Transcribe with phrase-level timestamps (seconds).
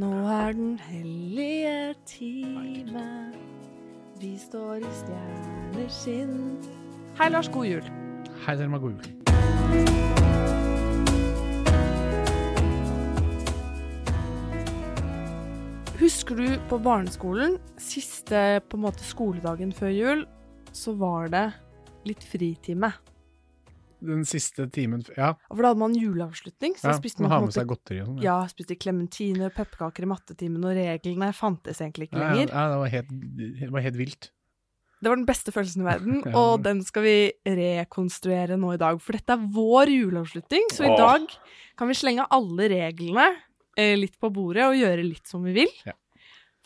[0.00, 3.02] Nå er den hellige time.
[4.20, 6.38] Vi står i stjerneskinn.
[7.18, 7.50] Hei, Lars.
[7.52, 7.90] God jul.
[8.46, 8.78] Hei, Selma.
[8.80, 9.02] God jul.
[16.00, 20.24] Husker du på barneskolen, siste på en måte skoledagen før jul,
[20.72, 21.50] så var det
[22.08, 22.94] litt fritime.
[24.00, 26.74] Den siste timen Ja, For da hadde man juleavslutning.
[26.80, 28.20] Så ja spiste man man har med seg godteri og sånn.
[28.24, 32.52] Ja, spiste klementiner, pepperkaker i mattetimen, og reglene fantes egentlig ikke lenger.
[32.54, 33.10] ja, det, var helt,
[33.60, 34.30] det var helt vilt.
[35.00, 36.32] Det var den beste følelsen i verden, Ja.
[36.36, 37.14] og den skal vi
[37.48, 38.98] rekonstruere nå i dag.
[39.00, 41.24] For dette er vår juleavslutning, så i dag
[41.80, 43.26] kan vi slenge alle reglene
[43.80, 45.72] eh, litt på bordet og gjøre litt som vi vil.
[45.88, 45.96] Ja.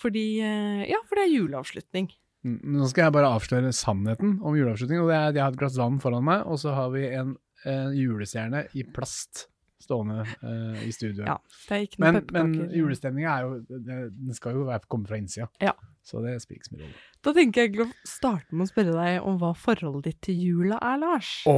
[0.02, 2.10] Fordi eh, Ja, for det er juleavslutning.
[2.44, 5.02] Nå skal jeg bare avsløre sannheten om juleavslutningen.
[5.06, 7.06] og det er at Jeg har et glass vann foran meg, og så har vi
[7.08, 9.46] en, en julestjerne i plast
[9.80, 11.24] stående uh, i studio.
[11.26, 15.06] Ja, Det er ikke noe men men julestemninga er jo det- Den skal jo komme
[15.08, 15.48] fra innsida.
[15.60, 15.72] Ja.
[16.04, 16.98] Så det spiller ikke så mye rolle.
[17.24, 20.42] Da tenker jeg egentlig å starte med å spørre deg om hva forholdet ditt til
[20.50, 21.30] jula er, Lars.
[21.48, 21.54] Å,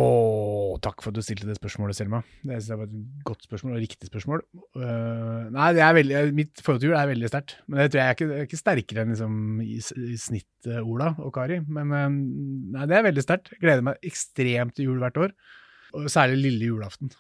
[0.87, 2.21] takk for at du stilte det spørsmålet, Selma.
[2.45, 4.45] Det synes jeg var et godt spørsmål, og riktig spørsmål.
[4.79, 7.57] Uh, nei, det er veldig, mitt forhold til jul er veldig sterkt.
[7.67, 10.81] Men det tror jeg er ikke, er ikke sterkere enn liksom, i, i snitt uh,
[10.85, 11.59] Ola og Kari.
[11.67, 12.07] Men uh,
[12.79, 13.51] nei, det er veldig sterkt.
[13.59, 15.39] Gleder meg ekstremt til jul hvert år.
[15.99, 17.11] Og særlig lille julaften.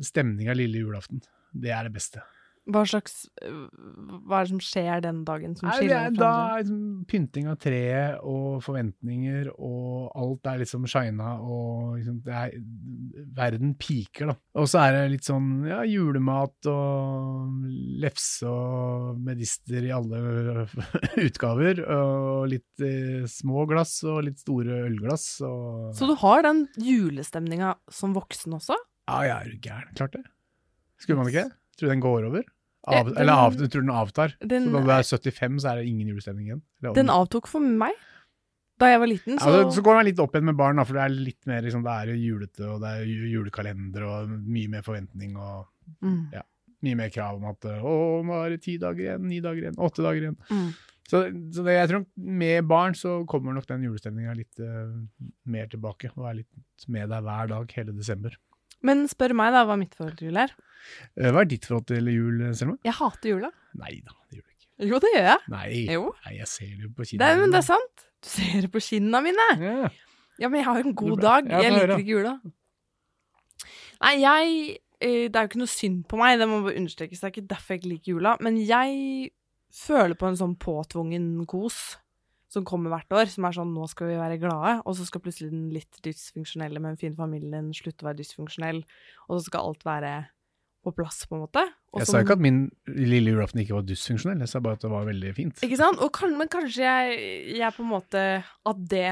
[0.00, 1.20] Stemninga lille julaften.
[1.52, 2.24] Det er det beste.
[2.68, 3.68] Hva slags øh,
[4.28, 6.60] Hva er det som skjer den dagen som Nei, det skiller er, deg da er
[6.60, 12.54] liksom pynting av treet og forventninger og alt er liksom shina og liksom det er,
[13.36, 14.36] verden piker, da.
[14.60, 17.64] Og så er det litt sånn ja, julemat og
[18.02, 20.66] lefse og medister i alle
[21.26, 21.80] utgaver.
[21.96, 25.28] Og litt eh, små glass og litt store ølglass.
[25.46, 28.76] Og, Så du har den julestemninga som voksen også?
[29.08, 29.96] Ja, jeg er jo gæren.
[29.96, 30.24] Klart det.
[31.00, 31.48] Skulle man ikke?
[31.80, 32.44] Tror du den går over?
[32.88, 34.36] Av, den- eller av, tror den avtar.
[34.40, 36.62] Den, så når du er 75, så er det ingen julestemning igjen.
[36.82, 37.96] Eller- den avtok for meg
[38.80, 39.34] da jeg var liten.
[39.36, 41.12] Ja, Så, så, så går den litt opp igjen med barn, da, for det er
[41.12, 45.66] litt mer liksom, det er julete, og det er julekalender og mye mer forventning og
[46.00, 46.22] mm,
[46.88, 47.92] mye mer krav om at å,
[48.24, 50.38] nå er det ti dager igjen, ni dager igjen, åtte dager igjen.
[50.48, 50.70] mm.
[51.10, 52.04] Så, så det, jeg tror
[52.40, 54.92] med barn så kommer nok den julestemninga litt uh,
[55.50, 58.36] mer tilbake, og er litt med deg hver dag hele desember.
[58.86, 60.52] Men spør meg, da, hva mitt forhold til jul er.
[61.16, 62.76] Eh, hva er ditt forhold til jul, Selma?
[62.86, 63.50] Jeg hater jula.
[63.80, 64.88] Nei da, det gjør du ikke.
[64.90, 65.40] Jo, det gjør jeg.
[65.52, 66.04] Nei, Jo.
[66.26, 67.26] Nei jeg ser det jo på Det kinnet.
[67.28, 68.06] er, men det er sant.
[68.24, 69.48] Du ser det på kinna mine.
[69.60, 69.90] Ja.
[70.40, 71.50] Ja, men jeg har jo en god dag.
[71.52, 72.32] Ja, Jeg liker ikke jula.
[74.00, 77.20] Nei, jeg eh, Det er jo ikke noe synd på meg, det må bare understrekes.
[77.20, 78.32] Det er ikke derfor jeg ikke liker jula.
[78.40, 79.30] Men jeg
[79.70, 81.76] føler på en sånn påtvungen kos
[82.50, 85.22] som kommer hvert år, som er sånn nå skal vi være glade, og så skal
[85.22, 88.82] plutselig den litt dysfunksjonelle med den fine familien din slutte å være dysfunksjonell,
[89.28, 90.12] og så skal alt være
[90.80, 91.62] på plass, på en måte.
[91.92, 94.86] Og Jeg sa ikke at min lille julaften ikke var dysfunksjonell, jeg sa bare at
[94.86, 95.62] det var veldig fint.
[95.66, 96.00] Ikke sant?
[96.16, 97.18] Kan, men kanskje jeg,
[97.60, 98.22] jeg på en måte
[98.66, 99.10] At det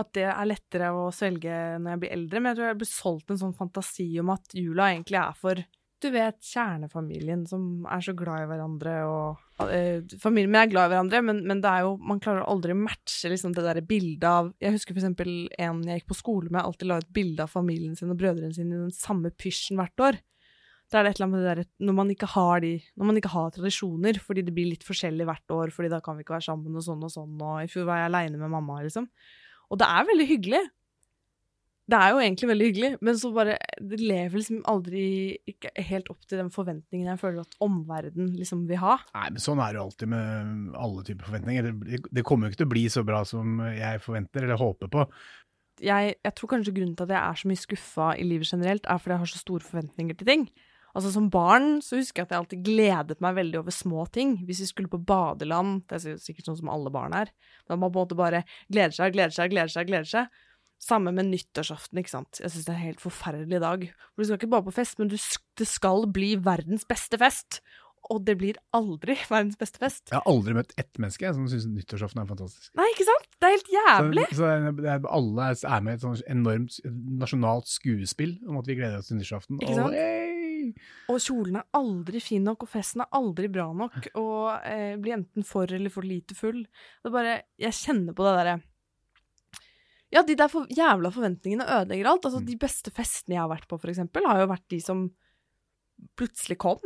[0.00, 2.40] at det er lettere å svelge når jeg blir eldre.
[2.40, 5.60] Men jeg tror jeg blir solgt en sånn fantasi om at jula egentlig er for
[6.04, 10.90] du vet, kjernefamilien som er så glad i hverandre og eh, Familien min er glad
[10.90, 13.84] i hverandre, men, men det er jo Man klarer aldri å matche liksom det derre
[13.84, 17.46] bildet av Jeg husker eksempel en jeg gikk på skole med, alltid la ut bilde
[17.46, 20.20] av familien sin og brødrene sine i den samme pysjen hvert år.
[20.92, 23.08] Da er det et eller annet med det der, når man ikke har de, når
[23.08, 26.22] man ikke har tradisjoner, fordi det blir litt forskjellig hvert år, fordi da kan vi
[26.26, 28.82] ikke være sammen og sånn og sånn, og i fjor var jeg aleine med mamma,
[28.84, 29.08] liksom.
[29.72, 30.60] Og det er veldig hyggelig.
[31.84, 35.04] Det er jo egentlig veldig hyggelig, men så bare Det lever liksom aldri
[35.50, 38.96] ikke helt opp til den forventningen jeg føler at omverdenen liksom vil ha.
[39.12, 41.72] Nei, men sånn er det jo alltid med alle typer forventninger.
[41.84, 44.92] Det, det kommer jo ikke til å bli så bra som jeg forventer eller håper
[44.94, 45.08] på.
[45.84, 48.86] Jeg, jeg tror kanskje grunnen til at jeg er så mye skuffa i livet generelt,
[48.86, 50.46] er fordi jeg har så store forventninger til ting.
[50.94, 54.36] Altså Som barn så husker jeg at jeg alltid gledet meg veldig over små ting.
[54.46, 57.32] Hvis vi skulle på badeland, det er sikkert sånn som alle barn er,
[57.66, 60.44] da man på en måte bare gleder seg, gleder seg, gleder seg, gleder seg.
[60.82, 62.40] Samme med nyttårsaften, ikke sant.
[62.42, 63.86] Jeg syns det er en helt forferdelig dag.
[64.12, 67.16] For du skal ikke bare på fest, men du, sk- det skal bli verdens beste
[67.20, 67.60] fest.
[68.12, 70.02] Og det blir aldri verdens beste fest.
[70.10, 72.68] Jeg har aldri møtt ett menneske som syns nyttårsaften er fantastisk.
[72.76, 73.30] Nei, ikke sant?
[73.40, 74.26] Det er helt jævlig.
[74.28, 76.76] Så, så det er, alle er med i et sånt enormt
[77.24, 79.62] nasjonalt skuespill om at vi gleder oss til nyttårsaften.
[79.64, 79.88] Ikke sant?
[79.88, 80.74] Og, hey!
[81.12, 85.16] Og kjolen er aldri fin nok, og festen er aldri bra nok, og eh, blir
[85.18, 86.60] enten for eller for lite full.
[86.64, 88.54] Det er bare Jeg kjenner på det derre
[90.14, 92.24] Ja, de der for, jævla forventningene ødelegger alt.
[92.28, 92.46] Altså, Mm.
[92.46, 95.08] de beste festene jeg har vært på, for eksempel, har jo vært de som
[96.18, 96.78] plutselig kom.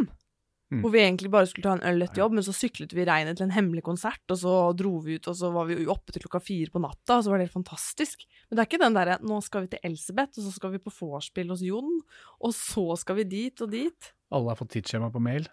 [0.68, 0.82] Mm.
[0.82, 3.06] Hvor vi egentlig bare skulle ta en øl etter jobb, men så syklet vi i
[3.08, 6.12] regnet til en hemmelig konsert, og så dro vi ut, og så var vi oppe
[6.12, 8.26] til klokka fire på natta, og så var det helt fantastisk.
[8.50, 10.78] Men det er ikke den derre 'nå skal vi til Elsebeth', og så skal vi
[10.78, 12.02] på vorspiel hos Jon,
[12.40, 14.12] og så skal vi dit og dit.
[14.30, 15.48] Alle har fått tidsskjema på mail.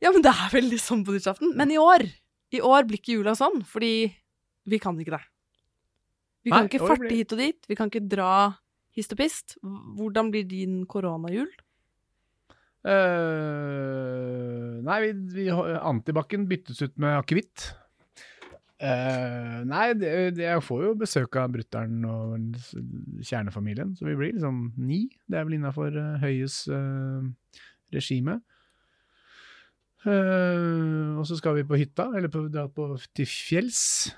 [0.00, 1.56] Ja, men det er veldig sånn på nyttårsaften.
[1.56, 2.08] Men i år
[2.54, 4.14] I år blir ikke jula sånn, fordi
[4.66, 5.24] vi kan ikke det.
[6.42, 7.68] Vi kan Nei, ikke farte blir- hit og dit.
[7.68, 8.32] Vi kan ikke dra
[8.96, 9.56] hist og pist.
[9.62, 11.50] Hvordan blir din koronajul?
[12.82, 17.68] Uh, nei, vi, vi, antibac-en byttes ut med akevitt.
[18.82, 22.56] Uh, nei, det, det, jeg får jo besøk av brutter'n og
[23.22, 25.04] kjernefamilien, så vi blir liksom ni.
[25.30, 27.22] Det er vel innafor uh, Høies uh,
[27.94, 28.40] regime.
[30.02, 34.10] Eh, og så skal vi på hytta, eller på, dra på, til fjells.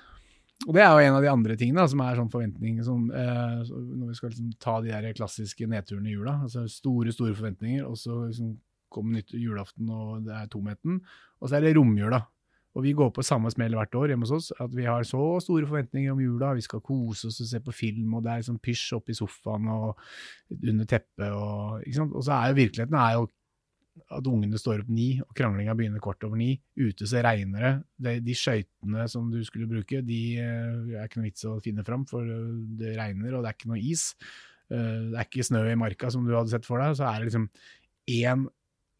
[0.63, 3.57] Og det er jo en av de andre tingene som er sånn forventning som, eh,
[3.67, 6.39] når vi skal liksom ta de der klassiske nedturene i jula.
[6.47, 8.55] altså Store, store forventninger, og så liksom
[8.89, 11.01] kommer nytt julaften og det er tomheten.
[11.41, 12.23] Og så er det romjula.
[12.75, 15.21] Og vi går på samme smell hvert år hjemme hos oss, at vi har så
[15.43, 16.51] store forventninger om jula.
[16.57, 19.69] Vi skal kose oss og se på film, og det er liksom pysj oppi sofaen
[19.71, 20.01] og
[20.57, 21.29] under teppet.
[21.29, 22.15] Og, ikke sant?
[22.15, 23.29] og så er jo virkeligheten er jo
[24.11, 26.55] at ungene står opp ni, og kranglinga begynner kvart over ni.
[26.77, 27.73] Ute så regner det.
[28.07, 31.85] De, de skøytene som du skulle bruke, de eh, er ikke noe vits å finne
[31.87, 32.51] fram, for eh,
[32.81, 34.09] det regner, og det er ikke noe is.
[34.69, 36.97] Eh, Det er ikke snø i marka som du hadde sett for deg.
[36.99, 37.49] Så er det liksom
[38.11, 38.45] én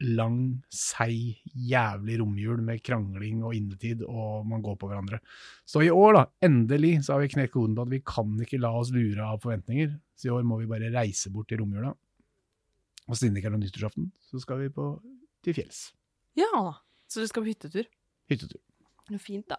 [0.04, 0.40] lang,
[0.76, 5.22] seig, jævlig romjul med krangling og innetid, og man går på hverandre.
[5.68, 8.60] Så i år, da, endelig, så har vi knekt koden på at vi kan ikke
[8.60, 9.94] la oss lure av forventninger.
[10.20, 11.94] Så i år må vi bare reise bort til romjula.
[13.08, 14.88] Og siden det ikke er noen nyttårsaften, så skal vi på
[15.46, 15.92] til fjells.
[16.36, 16.50] Ja,
[17.08, 17.86] så dere skal på hyttetur.
[18.32, 18.60] Hyttetur.
[19.08, 19.58] Det er Fint, da.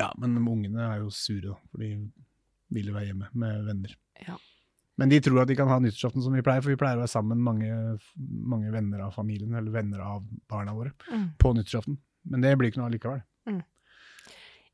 [0.00, 1.90] Ja, men ungene er jo sure, da, for de
[2.72, 3.94] vil jo være hjemme med venner.
[4.26, 4.36] Ja.
[4.96, 7.02] Men de tror at de kan ha nyttårsaften som vi pleier, for vi pleier å
[7.04, 7.68] være sammen mange,
[8.16, 11.36] mange venner av familien, eller venner av barna våre, Mm.
[11.38, 11.98] på nyttårsaften.
[12.24, 13.22] Men det blir ikke noe allikevel.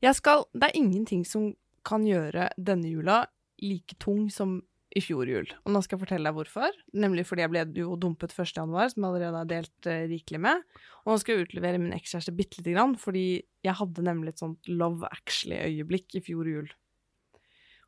[0.03, 1.53] Jeg skal Det er ingenting som
[1.85, 3.25] kan gjøre denne jula
[3.61, 4.61] like tung som
[4.93, 5.49] i fjor jul.
[5.65, 6.75] Og nå skal jeg fortelle deg hvorfor.
[7.01, 8.53] Nemlig fordi jeg ble jo dumpet 1.
[8.59, 10.61] januar, som jeg allerede har delt uh, rikelig med.
[11.03, 13.25] Og nå skal jeg utlevere min ekskjæreste bitte lite grann, fordi
[13.65, 16.69] jeg hadde nemlig et sånt Love Actually-øyeblikk i fjor jul.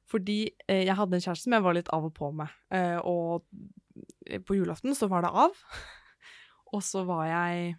[0.09, 2.57] Fordi uh, jeg hadde en kjæreste som jeg var litt av og på med.
[2.73, 5.61] Uh, og på julaften så var det av.
[6.73, 7.75] og så var jeg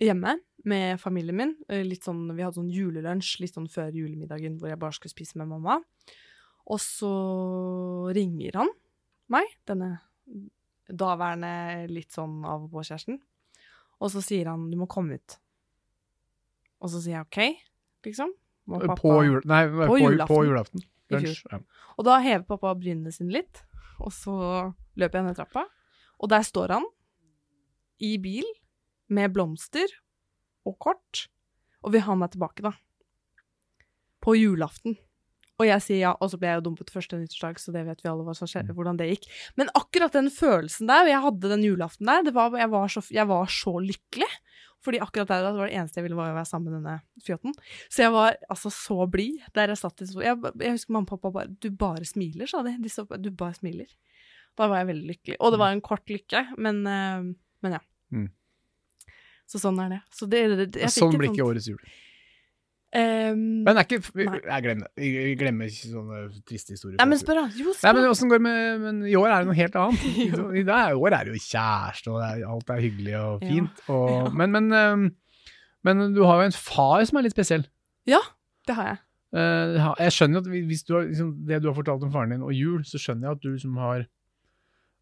[0.00, 1.54] hjemme med familien min.
[1.84, 5.36] Litt sånn, vi hadde sånn julelunsj litt sånn før julemiddagen hvor jeg bare skulle spise
[5.40, 5.76] med mamma.
[6.66, 7.10] Og så
[8.14, 8.68] ringer han
[9.30, 10.00] meg, denne
[10.90, 13.20] daværende litt sånn av og på-kjæresten.
[14.00, 15.38] Og så sier han 'du må komme ut'.
[16.80, 17.64] Og så sier jeg OK,
[18.04, 18.32] liksom.
[18.68, 20.26] Pappa- På, jul, nei, på, julaften.
[20.36, 20.82] på julaften.
[21.10, 21.42] I Lunsj.
[21.50, 21.58] Ja.
[21.98, 23.62] Og da hever pappa brynene sine litt,
[23.98, 25.64] og så løper jeg ned trappa.
[26.20, 26.84] Og der står han,
[28.00, 28.44] i bil,
[29.08, 29.88] med blomster
[30.64, 31.28] og kort,
[31.82, 32.72] og vil ha meg tilbake, da.
[34.22, 34.96] På julaften.
[35.60, 38.00] Og jeg sier ja, og så ble jeg jo dumpet første nyttårsdag, så det vet
[38.00, 39.26] vi alle som skjedde, hvordan det gikk.
[39.60, 42.94] Men akkurat den følelsen der, og jeg hadde den julaften der, det var, jeg, var
[42.94, 44.30] så, jeg var så lykkelig.
[44.80, 47.24] Fordi akkurat der det var det eneste jeg ville, var å være sammen med denne
[47.26, 47.52] fjotten.
[47.92, 51.34] Så jeg var altså så blid der jeg satt jeg, jeg husker mamma og pappa
[51.34, 52.78] bare 'Du bare smiler', sa de.
[52.80, 53.90] de så, du bare smiler.
[54.56, 55.36] Da var jeg veldig lykkelig.
[55.40, 57.28] Og det var en kort lykke, men, eh,
[57.60, 57.82] men ja.
[58.10, 58.30] Mm.
[59.50, 60.00] Så sånn er det.
[60.14, 60.40] Så det,
[60.72, 61.80] det, Sånn blir ikke årets jul.
[62.92, 66.96] Ehm, Men er ikke, jeg glemmer vi glemmer ikke sånne triste historier.
[66.98, 67.44] Nei, men spør, da.
[67.54, 70.06] Jo, Nei, men åssen går det med Men i år er det noe helt annet.
[70.62, 73.48] I dag, I år er det jo kjæreste, og er, alt er hyggelig og Ja.
[73.52, 73.84] fint.
[73.88, 74.24] Og, Ja.
[74.40, 75.06] men, men, øhm,
[75.86, 77.62] men du har jo en far som er litt spesiell.
[78.10, 78.18] Ja,
[78.66, 78.98] det har jeg.
[79.38, 82.42] Eh, jeg skjønner at hvis du har, liksom, det du har fortalt om faren din
[82.42, 84.02] og jul, så skjønner jeg at du som har,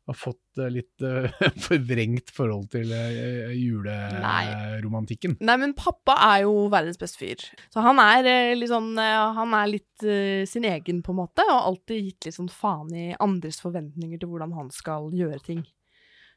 [0.09, 1.29] har fått eh, litt uh,
[1.69, 5.37] forvrengt forhold til uh, juleromantikken.
[5.45, 7.45] Nei, men pappa er jo verdens beste fyr.
[7.73, 10.07] Så han er uh, eh, Han er litt
[10.49, 14.31] sin egen, på en måte, og alltid gitt litt sånn faen i andres forventninger til
[14.31, 15.65] hvordan han skal gjøre ting.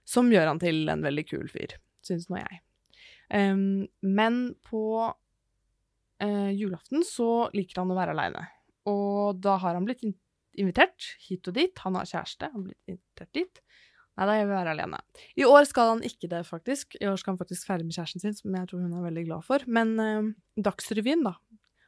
[0.07, 2.61] Som gjør han til en veldig kul fyr, syns nå jeg.
[3.31, 4.83] Um, men på
[6.21, 8.41] julaften så liker han å være aleine.
[8.89, 10.03] Og da har han blitt
[10.59, 11.77] invitert hit og dit.
[11.85, 13.61] Han har kjæreste, han blir invitert dit.
[14.19, 14.97] Nei, da jeg vil være alene.
[15.39, 16.97] I år skal han ikke det, faktisk.
[16.99, 19.23] I år skal han faktisk feire med kjæresten sin, som jeg tror hun er veldig
[19.29, 19.63] glad for.
[19.71, 20.27] Men eh,
[20.61, 21.37] Dagsrevyen, da,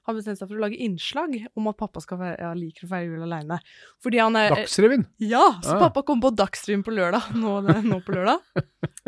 [0.07, 2.89] har bestemt seg for å lage innslag om at pappa skal feire, ja, liker å
[2.91, 3.59] feire jul aleine.
[4.03, 5.05] Fordi han er Dagsrevyen!
[5.23, 5.43] Ja!
[5.63, 5.83] Så Ah.
[5.83, 7.53] pappa kom på Dagsrevyen på lørdag, nå,
[7.83, 8.39] nå på lørdag.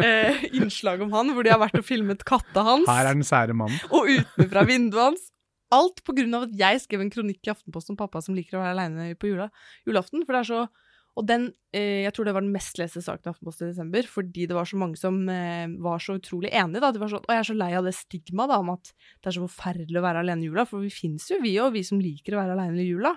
[0.03, 2.87] Eh, innslag om han, hvor de har vært og filmet katta hans.
[2.91, 3.79] Her er den sære mannen.
[3.95, 5.31] Og utenfra vinduet hans.
[5.73, 8.57] Alt på grunn av at jeg skrev en kronikk i Aftenposten om pappa som liker
[8.57, 9.49] å være aleine på jula,
[9.87, 10.25] julaften.
[10.25, 10.65] For det er så
[11.15, 14.03] Og den eh, Jeg tror det var den mest leste saken i Aftenposten i desember,
[14.03, 16.81] fordi det var så mange som eh, var så utrolig enige.
[16.83, 16.91] da.
[16.91, 19.37] De var sånn, Og jeg er så lei av det stigmaet om at det er
[19.37, 22.03] så forferdelig å være alene i jula, for vi fins jo, vi òg, vi som
[22.03, 23.15] liker å være aleine i jula.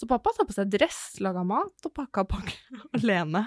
[0.00, 3.42] Så pappa tar på seg dress, laga mat og pakka pakker alene.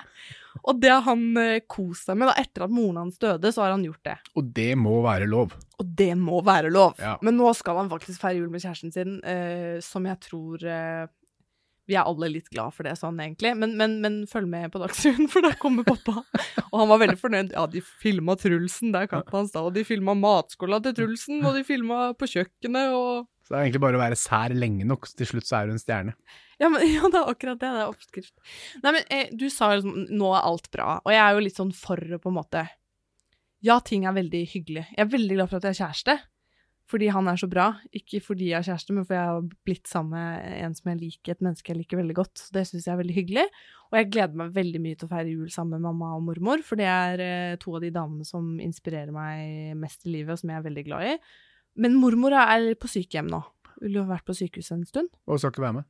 [0.62, 2.30] Og det har han eh, kost seg med.
[2.30, 4.14] da, Etter at moren hans døde, så har han gjort det.
[4.38, 5.56] Og det må være lov.
[5.82, 6.94] Og det må være lov.
[7.02, 7.16] Ja.
[7.26, 11.10] Men nå skal han faktisk feire jul med kjæresten sin, eh, som jeg tror eh,
[11.90, 13.56] Vi er alle litt glad for det sånn, egentlig.
[13.58, 16.22] Men, men, men følg med på Dagsrevyen, for der kommer pappa.
[16.70, 17.58] Og han var veldig fornøyd.
[17.58, 19.66] Ja, de filma Trulsen, det er katten hans da.
[19.66, 23.66] Og de filma matskåla til Trulsen, og de filma på kjøkkenet, og Så det er
[23.66, 26.14] egentlig bare å være sær lenge nok, så til slutt så er du en stjerne.
[26.62, 27.72] Ja, men, ja, det er akkurat det.
[27.76, 28.36] Det er oppskrift.
[28.84, 31.44] Nei, men eh, du sa jo liksom nå er alt bra, og jeg er jo
[31.48, 32.68] litt sånn for å på en måte
[33.64, 34.86] Ja, ting er veldig hyggelig.
[34.92, 36.18] Jeg er veldig glad for at jeg har kjæreste,
[36.92, 37.70] fordi han er så bra.
[37.96, 41.00] Ikke fordi jeg har kjæreste, men fordi jeg har blitt sammen med en som jeg
[41.00, 42.44] liker, et menneske jeg liker veldig godt.
[42.44, 43.46] Så det syns jeg er veldig hyggelig.
[43.88, 46.64] Og jeg gleder meg veldig mye til å feire jul sammen med mamma og mormor,
[46.68, 50.44] for det er eh, to av de damene som inspirerer meg mest i livet, og
[50.44, 51.18] som jeg er veldig glad i.
[51.76, 53.42] Men mormor er på sykehjem nå.
[53.82, 55.12] Hun har vært på sykehuset en stund.
[55.28, 55.90] Og skal ikke være med.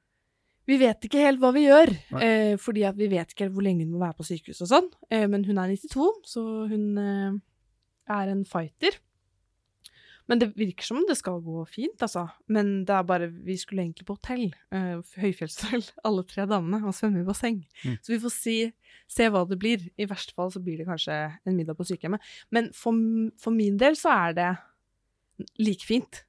[0.69, 1.89] Vi vet ikke helt hva vi gjør,
[2.23, 4.91] eh, fordi vi vet ikke helt hvor lenge hun må være på sykehus og sånn.
[5.11, 7.33] Eh, men hun er 92, så hun eh,
[8.15, 8.95] er en fighter.
[10.31, 12.29] Men det virker som det skal gå fint, altså.
[12.47, 14.53] Men det er bare Vi skulle egentlig på hotell.
[14.71, 17.59] Eh, høyfjellshotell, alle tre damene, og svømme i basseng.
[17.83, 17.97] Mm.
[17.99, 18.57] Så vi får si,
[19.11, 19.83] se hva det blir.
[19.99, 22.23] I verste fall så blir det kanskje en middag på sykehjemmet.
[22.55, 22.95] Men for,
[23.35, 24.51] for min del så er det
[25.59, 26.23] like fint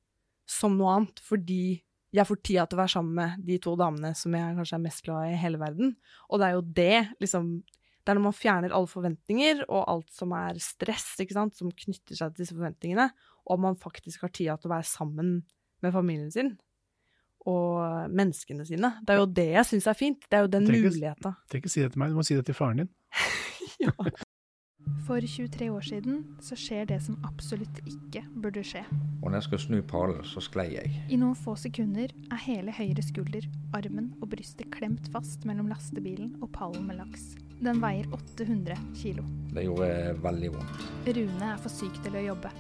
[0.48, 1.82] som noe annet, fordi
[2.14, 4.84] jeg får tida til å være sammen med de to damene som jeg kanskje er
[4.84, 5.96] mest glad i i hele verden.
[6.30, 7.56] Og det er jo det, liksom
[8.04, 11.70] Det er når man fjerner alle forventninger og alt som er stress, ikke sant, som
[11.72, 13.06] knytter seg til disse forventningene,
[13.48, 15.30] og man faktisk har tida til å være sammen
[15.80, 16.50] med familien sin
[17.48, 18.90] og menneskene sine.
[19.00, 20.28] Det er jo det jeg syns er fint.
[20.28, 21.32] Det er jo den muligheten.
[21.32, 21.48] Du.
[21.48, 22.92] Trenger ikke si det til meg, du må si det til faren din.
[23.80, 23.90] Ja.
[25.04, 28.84] For 23 år siden så skjer det som absolutt ikke burde skje.
[29.20, 30.92] Og når jeg skal snu pallen, så sklei jeg.
[31.12, 36.36] I noen få sekunder er hele høyre skulder, armen og brystet klemt fast mellom lastebilen
[36.40, 37.34] og pallen med laks.
[37.64, 39.24] Den veier 800 kilo.
[39.54, 39.90] Det gjorde
[40.24, 40.86] veldig vondt.
[41.18, 42.52] Rune er for syk til å jobbe.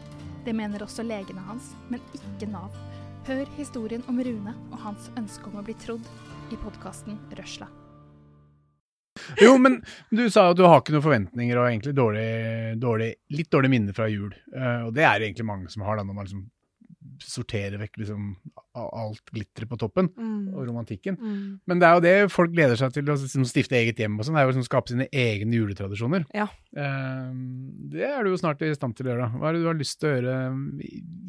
[0.44, 2.76] Det mener også legene hans, men ikke Nav.
[3.24, 6.04] Hør historien om Rune og hans ønske om å bli trodd
[6.52, 7.70] i podkasten Røsla.
[9.42, 12.26] Jo, men du sa at du har ikke noen forventninger og egentlig dårlig,
[12.82, 14.32] dårlig, litt dårlig minne fra jul.
[14.54, 16.44] Eh, og det er egentlig mange som har, da, når man liksom
[17.22, 18.30] sorterer vekk liksom
[18.74, 20.48] alt glitteret på toppen Mm.
[20.56, 21.14] og romantikken.
[21.20, 21.60] Mm.
[21.68, 24.24] Men det er jo det folk gleder seg til å liksom stifte eget hjem og
[24.26, 24.34] sånn.
[24.34, 26.24] Det er jo liksom skape sine egne juletradisjoner.
[26.34, 26.48] Ja.
[26.74, 27.30] Eh,
[27.94, 29.28] det er du jo snart i stand til å gjøre.
[29.30, 29.38] da.
[29.38, 30.34] Hva er det du har lyst til å gjøre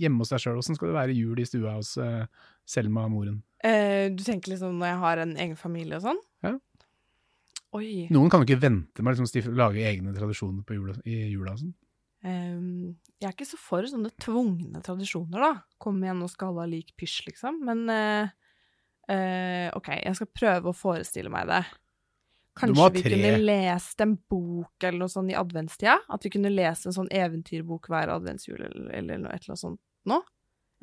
[0.01, 0.57] hjemme hos deg sjøl?
[0.57, 2.27] Åssen skal det være jul i stua hos Selma
[2.65, 3.43] Selma, moren?
[3.63, 6.23] Eh, du tenker liksom når jeg har en egen familie og sånn?
[6.41, 6.55] Ja.
[7.75, 8.05] Oi.
[8.13, 11.25] Noen kan jo ikke vente med å liksom, stifte- lage egne tradisjoner på jula, i
[11.33, 11.73] jula sånn.
[12.25, 15.51] Um, jeg er ikke så for sånne tvungne tradisjoner, da.
[15.81, 17.59] Kom igjen, nå skal alle ha lik pysj, liksom.
[17.67, 18.29] Men uh,
[19.11, 21.63] uh, OK, jeg skal prøve å forestille meg det.
[22.55, 25.97] Kanskje vi kunne lest en bok eller noe sånt i adventstida?
[26.07, 29.81] At vi kunne lese en sånn eventyrbok hver adventsjul eller, eller et eller annet sånt
[30.07, 30.21] nå?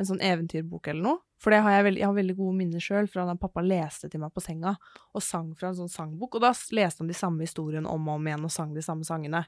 [0.03, 1.21] En sånn eventyrbok eller noe?
[1.43, 4.09] For det har jeg, veldig, jeg har veldig gode minner sjøl fra da pappa leste
[4.11, 4.77] til meg på senga
[5.15, 6.39] og sang fra en sånn sangbok.
[6.39, 9.07] Og da leste han de samme historiene om og om igjen og sang de samme
[9.07, 9.45] sangene.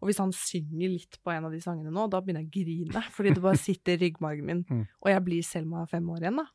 [0.00, 2.56] Og hvis han synger litt på en av de sangene nå, da begynner jeg å
[2.56, 4.64] grine, fordi det bare sitter i ryggmargen min.
[4.68, 4.84] Mm.
[5.04, 6.48] Og jeg blir Selma fem år igjen, da.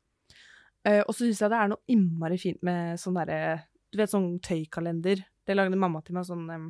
[0.82, 4.10] Uh, og så syns jeg det er noe innmari fint med sånn derre Du vet
[4.10, 5.20] sånn tøykalender.
[5.46, 6.70] Det lagde mamma til meg sånn um,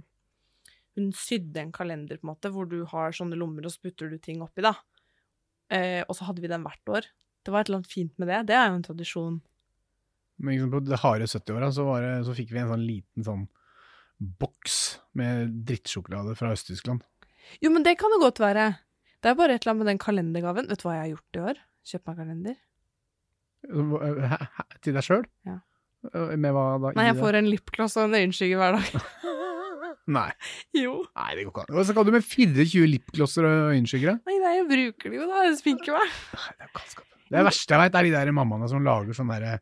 [0.99, 4.11] Hun sydde en kalender, på en måte, hvor du har sånne lommer, og så putter
[4.11, 4.73] du ting oppi, da.
[5.71, 7.07] Eh, og så hadde vi den hvert år.
[7.41, 8.41] Det var et eller annet fint med det.
[8.51, 9.39] Det er jo en tradisjon.
[10.41, 11.85] Men liksom, på det harde 70-åra så,
[12.27, 13.47] så fikk vi en sånn liten sånn
[14.41, 14.77] boks
[15.17, 17.01] med drittsjokolade fra Øst-Tyskland.
[17.63, 18.67] Jo, men det kan det godt være.
[19.21, 20.69] Det er bare et eller annet med den kalendergaven.
[20.69, 21.63] Vet du hva jeg har gjort i år?
[21.91, 22.59] Kjøpt meg kalender.
[24.31, 24.37] Hæ?
[24.57, 24.65] Hæ?
[24.81, 25.27] Til deg sjøl?
[25.49, 25.57] Ja.
[26.11, 26.93] Med hva da?
[26.97, 29.03] Nei, jeg får en lipgloss og en øyenskygge hver dag.
[30.07, 30.31] Nei.
[30.73, 31.05] jo.
[31.15, 31.75] Nei, det går ikke an.
[31.77, 34.17] Hva skal kan du med 24 lipglosser og øyenskyggere.
[34.25, 35.43] Nei, nei, jeg bruker det jo, da.
[35.49, 36.09] Det sminker meg.
[36.33, 37.07] Nei, Det er galskap.
[37.31, 39.59] Det verste jeg veit, er de der mammaene som lager sånn derre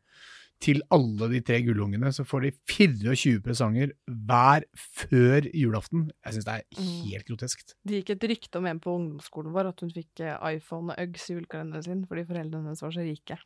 [0.59, 6.09] til alle de tre gullungene, så får de 24 presanger hver før julaften.
[6.25, 7.05] Jeg syns det er Mm.
[7.11, 7.75] helt groteskt.
[7.85, 10.99] Det gikk et rykte om en på ungdomsskolen vår at hun fikk eh, iPhone og
[10.99, 13.37] Uggs i julekalenderen sin fordi foreldrene hennes var så rike.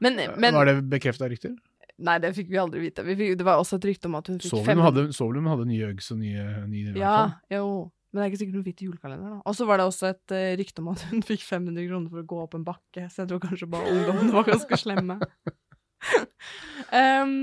[0.00, 1.54] Men, men Var det bekrefta rykter?
[1.96, 3.04] Nei, det fikk vi aldri vite.
[3.06, 4.80] Vi fikk, det var også et rykte om at hun fikk fem...
[5.16, 7.18] så vel hun hadde nye Uggs og nye, nye Ja,
[7.52, 7.68] jo.
[8.12, 9.32] Men det er ikke sikkert hun fikk til julekalender.
[9.36, 9.38] da.
[9.44, 12.22] Og så var det også et uh, rykte om at hun fikk 500 kroner for
[12.22, 15.18] å gå opp en bakke, så jeg tror kanskje bare ungdommene var ganske slemme.
[17.00, 17.34] um,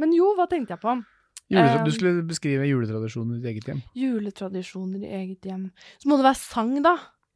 [0.00, 0.96] men jo, hva tenkte jeg på?
[1.52, 3.82] Juletra Um, du skulle beskrive juletradisjoner i ditt eget hjem.
[4.00, 5.66] Juletradisjoner i eget hjem.
[6.00, 6.94] Så må det være sang, da.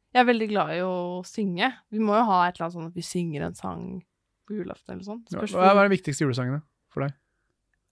[0.09, 0.93] Jeg er veldig glad i å
[1.27, 1.69] synge.
[1.93, 3.83] Vi må jo ha et eller annet sånn at vi synger en sang
[4.49, 5.23] på julaften eller sånn.
[5.31, 6.63] Ja, Hva er den viktigste julesangen?
[6.89, 7.13] for deg?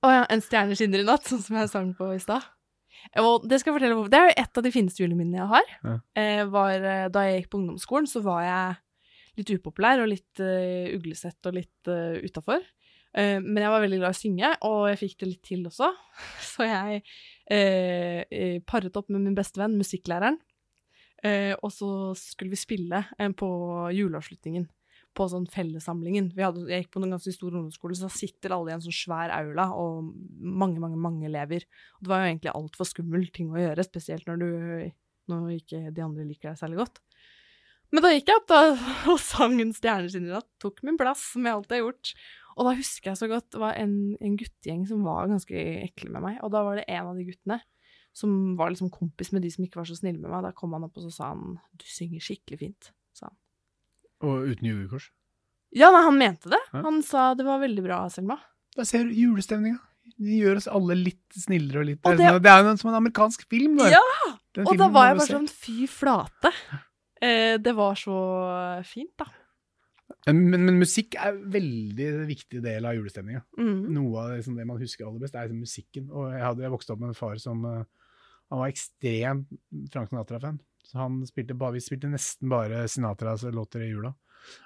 [0.06, 2.46] Å ja, En stjerne skinner i natt, sånn som jeg sang på i stad.
[3.22, 4.10] Og det skal jeg fortelle hvorfor.
[4.14, 5.68] Det er jo et av de fineste juleminnene jeg har.
[5.86, 5.96] Ja.
[6.18, 8.80] Eh, var, eh, da jeg gikk på ungdomsskolen, så var jeg
[9.38, 12.64] litt upopulær og litt uh, uglesett og litt uh, utafor.
[13.14, 15.68] Uh, men jeg var veldig glad i å synge, og jeg fikk det litt til
[15.70, 15.92] også.
[16.56, 17.04] Så jeg
[17.54, 20.40] eh, eh, paret opp med min beste venn, musikklæreren.
[21.26, 23.48] Eh, og så skulle vi spille eh, på
[23.94, 24.68] juleavslutningen.
[25.16, 26.32] På sånn fellessamlingen.
[26.38, 29.34] Hadde, jeg gikk på en ganske stor ungdomsskole, så sitter alle i en sånn svær
[29.34, 31.66] aula, og mange, mange mange elever.
[31.98, 34.50] Og det var jo egentlig altfor skummel ting å gjøre, spesielt når du
[35.28, 37.02] når ikke de andre liker deg særlig godt.
[37.96, 38.60] Men da gikk jeg opp da,
[39.14, 40.50] og sang en sin, i natt.
[40.64, 42.14] Tok min plass, med alt jeg har gjort.
[42.58, 46.12] Og da husker jeg så godt det var en, en guttegjeng som var ganske ekle
[46.16, 46.40] med meg.
[46.46, 47.62] Og da var det en av de guttene
[48.18, 50.48] som var liksom kompis med de som ikke var så snille med meg.
[50.48, 53.38] Da kom han opp og så sa han 'du synger skikkelig fint', sa han.
[54.26, 55.10] Og uten julekors?
[55.76, 56.60] Ja, nei, han mente det.
[56.72, 56.82] Ja.
[56.86, 58.40] Han sa det var veldig bra, Selma.
[58.78, 59.80] Da ser du julestemninga.
[60.18, 62.78] De gjør oss alle litt snillere og litt Og Det er, det- sånn- er jo
[62.78, 63.76] som en amerikansk film.
[63.78, 63.92] Det.
[63.92, 64.02] Ja,
[64.56, 66.52] Den Og da var jeg bare sånn fy flate.
[67.22, 69.26] Eh, det var så fint, da.
[70.28, 73.44] men, men, men musikk er en veldig viktig del av julestemninga.
[73.58, 73.90] Mm.
[73.94, 76.10] Noe av det, liksom, det man husker aller best, er liksom musikken.
[76.12, 77.84] Og jeg hadde jeg vokste opp med en far som uh,
[78.50, 79.46] Han var ekstrem
[79.92, 80.60] Frank Sinatra-fan.
[80.88, 84.14] Så han spilte bare, Vi spilte nesten bare Sinatras låter i jula.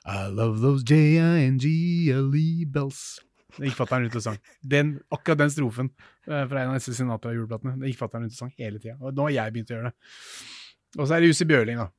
[0.06, 3.22] I love those J-I-N-G-L-E bells.
[3.58, 4.38] Det gikk fatter'n ut og sang.
[4.64, 5.90] Den, akkurat den strofen
[6.30, 7.74] uh, fra en av disse Sinatra-juleplatene.
[7.82, 8.96] Det gikk fatter'n ut og sang hele tida.
[9.02, 10.14] Og nå har jeg begynt å gjøre det.
[11.00, 11.90] Og så er det Jussi Bjørling, da.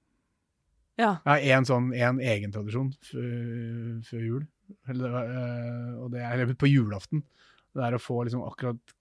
[1.00, 1.10] Ja.
[1.26, 4.42] Jeg har en sånn, en egen tradisjon før, jul.
[4.88, 7.26] Eller, uh, og det er på julaften.
[7.72, 8.96] Det er å få liksom akkurat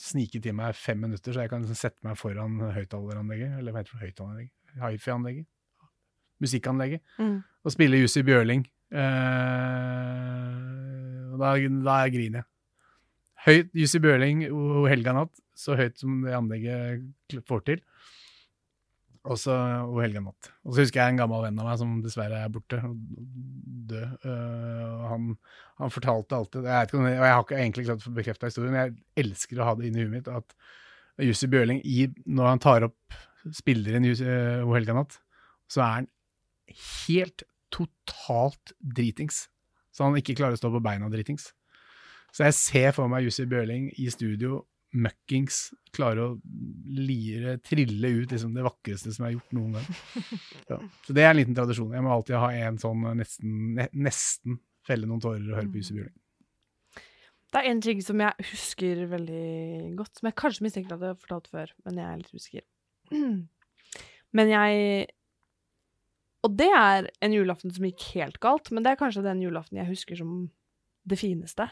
[0.00, 3.58] snike til meg fem minutter, så jeg kan liksom sette meg foran høyttaleranlegget.
[3.58, 4.02] Eller hva heter det?
[4.06, 4.54] Høyttaleranlegget?
[4.80, 5.46] Hifi-anlegget?
[6.42, 7.00] Musikkanlegget.
[7.18, 7.38] Mm.
[7.64, 8.66] Og spille Jussi Bjørling.
[8.92, 10.52] Eh,
[11.32, 11.54] og da,
[11.88, 12.48] da griner jeg.
[13.46, 17.82] Høyt Jussi Bjørling og Helga natt, så høyt som det anlegget får til.
[19.26, 19.54] Og så
[19.90, 20.48] O helga natt.
[20.62, 22.94] Og så husker jeg en gammel venn av meg som dessverre er borte og
[23.90, 24.12] død.
[24.22, 25.28] Uh, han,
[25.80, 29.24] han fortalte alltid jeg ikke Og jeg har ikke egentlig klart å bekrefte historien, jeg
[29.24, 30.54] elsker å ha det inni huet mitt at
[31.26, 33.18] Jussi Bjørling, i, når han tar opp
[33.56, 35.14] spilleren inn Jussi- eh, O helga natt,
[35.70, 36.08] så er han
[37.06, 39.46] helt totalt dritings.
[39.94, 41.50] Så han ikke klarer å stå på beina dritings.
[42.36, 44.60] Så jeg ser for meg Jussi Bjørling i studio,
[44.96, 45.60] møkkings,
[45.94, 46.34] klare å
[46.96, 49.88] lire, trille ut liksom det vakreste som er gjort noen gang.
[50.70, 50.78] Ja.
[51.06, 51.92] Så det er en liten tradisjon.
[51.94, 55.80] Jeg må alltid ha en sånn nesten, ne, nesten felle noen tårer og høre på
[55.80, 56.16] Jussi Bjørling.
[57.54, 59.44] Det er en ting som jeg husker veldig
[59.98, 62.66] godt, som jeg kanskje mistenker at jeg har fortalt før, men jeg er litt usikker.
[64.36, 65.06] Men jeg
[66.44, 69.78] Og det er en julaften som gikk helt galt, men det er kanskje den julaften
[69.78, 70.34] jeg husker som
[71.08, 71.68] det fineste.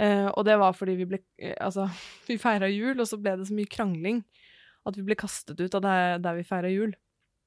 [0.00, 1.84] Eh, og det var fordi vi ble eh, Altså,
[2.28, 4.22] vi feira jul, og så ble det så mye krangling
[4.88, 6.94] at vi ble kastet ut av der, der vi feira jul.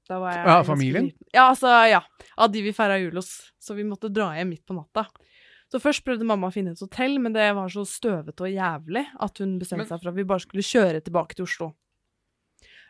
[0.05, 1.07] Da var jeg Ja, familien?
[1.33, 2.01] Ja, altså, ja.
[2.37, 3.31] Av de vi feira jul hos.
[3.63, 5.07] Så vi måtte dra hjem midt på natta.
[5.71, 9.01] Så først prøvde mamma å finne et hotell, men det var så støvete og jævlig
[9.25, 11.71] at hun bestemte Men- seg for at vi bare skulle kjøre tilbake til Oslo.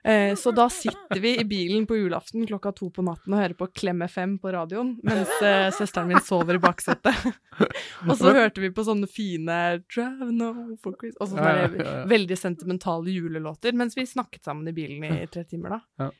[0.03, 3.55] Eh, så da sitter vi i bilen på julaften klokka to på natten og hører
[3.55, 7.21] på Klem FM på radioen, mens eh, søsteren min sover i baksetet.
[8.09, 10.49] og så hørte vi på sånne fine Drive no
[10.83, 15.07] for Og sånne Ja, ja, ja, veldig sentimentale julelåter, mens vi snakket sammen i bilen
[15.07, 15.81] i tre timer da.
[16.03, 16.11] Ja.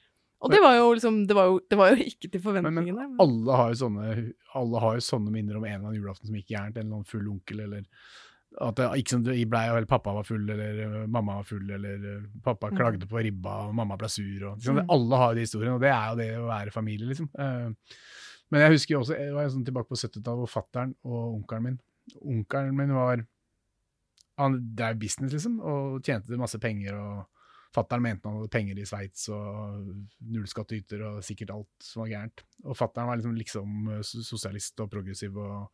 [0.44, 2.96] Og det var jo liksom Det var jo, det var jo ikke til forventningene.
[3.00, 6.00] men men- alle har jo sånne Alle har jo sånne minner om en eller annen
[6.02, 6.78] julaften som gikk gærent.
[6.78, 7.84] En eller annen full onkel, eller
[8.62, 11.70] at det ikke som det blei, eller pappa var full, eller øh, mamma var full,
[11.72, 12.78] eller øh, pappa Mm.
[12.78, 14.44] klagde på ribba, og mamma ble sur.
[14.52, 14.90] Og, liksom, Mm.
[14.90, 17.30] alle har jo de historiene, og det er jo det å være familie, liksom.
[17.40, 17.70] Eh,
[18.52, 21.80] men jeg husker også, jeg var sånn tilbake på 70-tallet, hvor fattern og onkelen min
[22.22, 23.26] Onkelen min var
[24.38, 26.94] Han drev business, liksom, og tjente masse penger.
[26.98, 27.26] og
[27.74, 29.88] Fattern mente han hadde penger i Sveits og
[30.22, 32.44] nullskattyter og sikkert alt som var gærent.
[32.66, 35.38] Og fattern var liksom, liksom eh, sosialist og progressiv.
[35.38, 35.72] og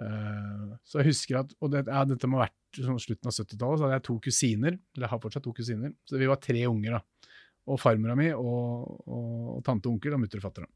[0.00, 3.36] eh, Så jeg husker at Og det, ja, dette må ha vært sånn slutten av
[3.36, 4.76] 70-tallet, så hadde jeg to kusiner.
[4.94, 5.96] Eller jeg har fortsatt to kusiner.
[6.08, 7.32] Så vi var tre unger, da.
[7.72, 10.70] Og farmora mi og, og, og tante og onkel og mutter og fatter'n.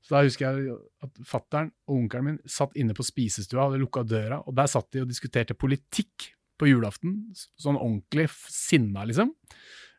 [0.00, 4.04] Så da husker jeg at fattern og onkelen min satt inne på spisestua, hadde lukka
[4.08, 7.18] døra, og der satt de og diskuterte politikk på julaften.
[7.60, 9.34] Sånn ordentlig sinna, liksom.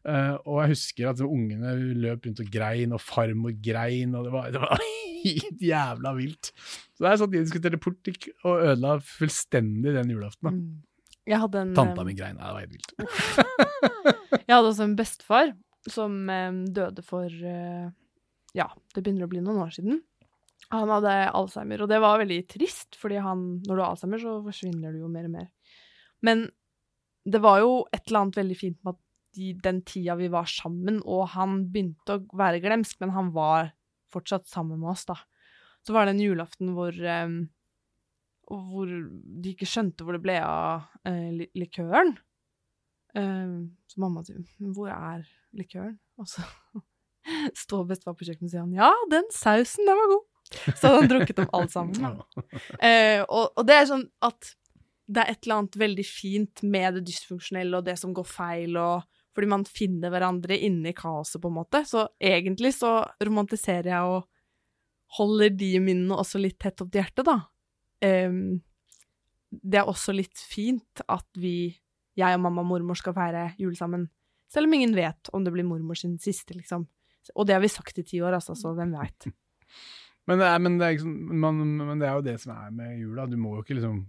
[0.02, 4.34] Uh, og jeg husker at ungene løp rundt og grein, og farmor grein, og det
[4.34, 4.74] var, det var
[5.24, 6.52] helt jævla vilt.
[6.98, 10.62] Så der satt de og diskuterte politikk, og ødela fullstendig den julaften.
[10.62, 10.80] Mm.
[11.32, 12.38] En Tanta eh, mi grein.
[12.38, 12.94] Det var helt vilt.
[14.48, 15.52] Jeg hadde også en bestefar
[15.90, 17.92] som eh, døde for eh,
[18.58, 20.02] Ja, det begynner å bli noen år siden.
[20.72, 24.38] Han hadde alzheimer, og det var veldig trist, fordi han, når du har alzheimer, så
[24.46, 25.48] forsvinner du jo mer og mer.
[26.24, 26.46] Men
[27.28, 29.02] det var jo et eller annet veldig fint med at
[29.36, 33.72] de, den tida vi var sammen, og han begynte å være glemsk, men han var
[34.14, 35.18] fortsatt sammen med oss, da.
[35.86, 37.38] Så var det en julaften hvor, um,
[38.52, 42.16] hvor de ikke skjønte hvor det ble av uh, likøren.
[43.18, 46.46] Um, så mamma sier 'Hvor er likøren?' Og så
[47.66, 50.28] står bestefar på kjøkkenet og sier han 'Ja, den sausen, den var god'.
[50.76, 52.22] Så hadde han drukket opp alt sammen.
[52.80, 54.54] Uh, og, og, det er sånn at
[55.12, 58.78] det er et eller annet veldig fint med det dysfunksjonelle og det som går feil,
[58.80, 59.04] og
[59.36, 61.84] fordi man finner hverandre inni kaoset, på en måte.
[61.88, 64.28] Så egentlig så romantiserer jeg og
[65.18, 67.38] holder de minnene også litt tett opp til hjertet, da.
[68.02, 68.62] Um,
[69.52, 71.72] det er også litt fint at vi,
[72.20, 74.08] jeg og mamma og mormor, skal feire jul sammen.
[74.52, 76.88] Selv om ingen vet om det blir mormor sin siste, liksom.
[77.36, 79.30] Og det har vi sagt i ti år, altså, så hvem veit.
[80.30, 83.26] Men, men, men, men, det er jo det som er med jula.
[83.28, 84.04] Du må jo ikke liksom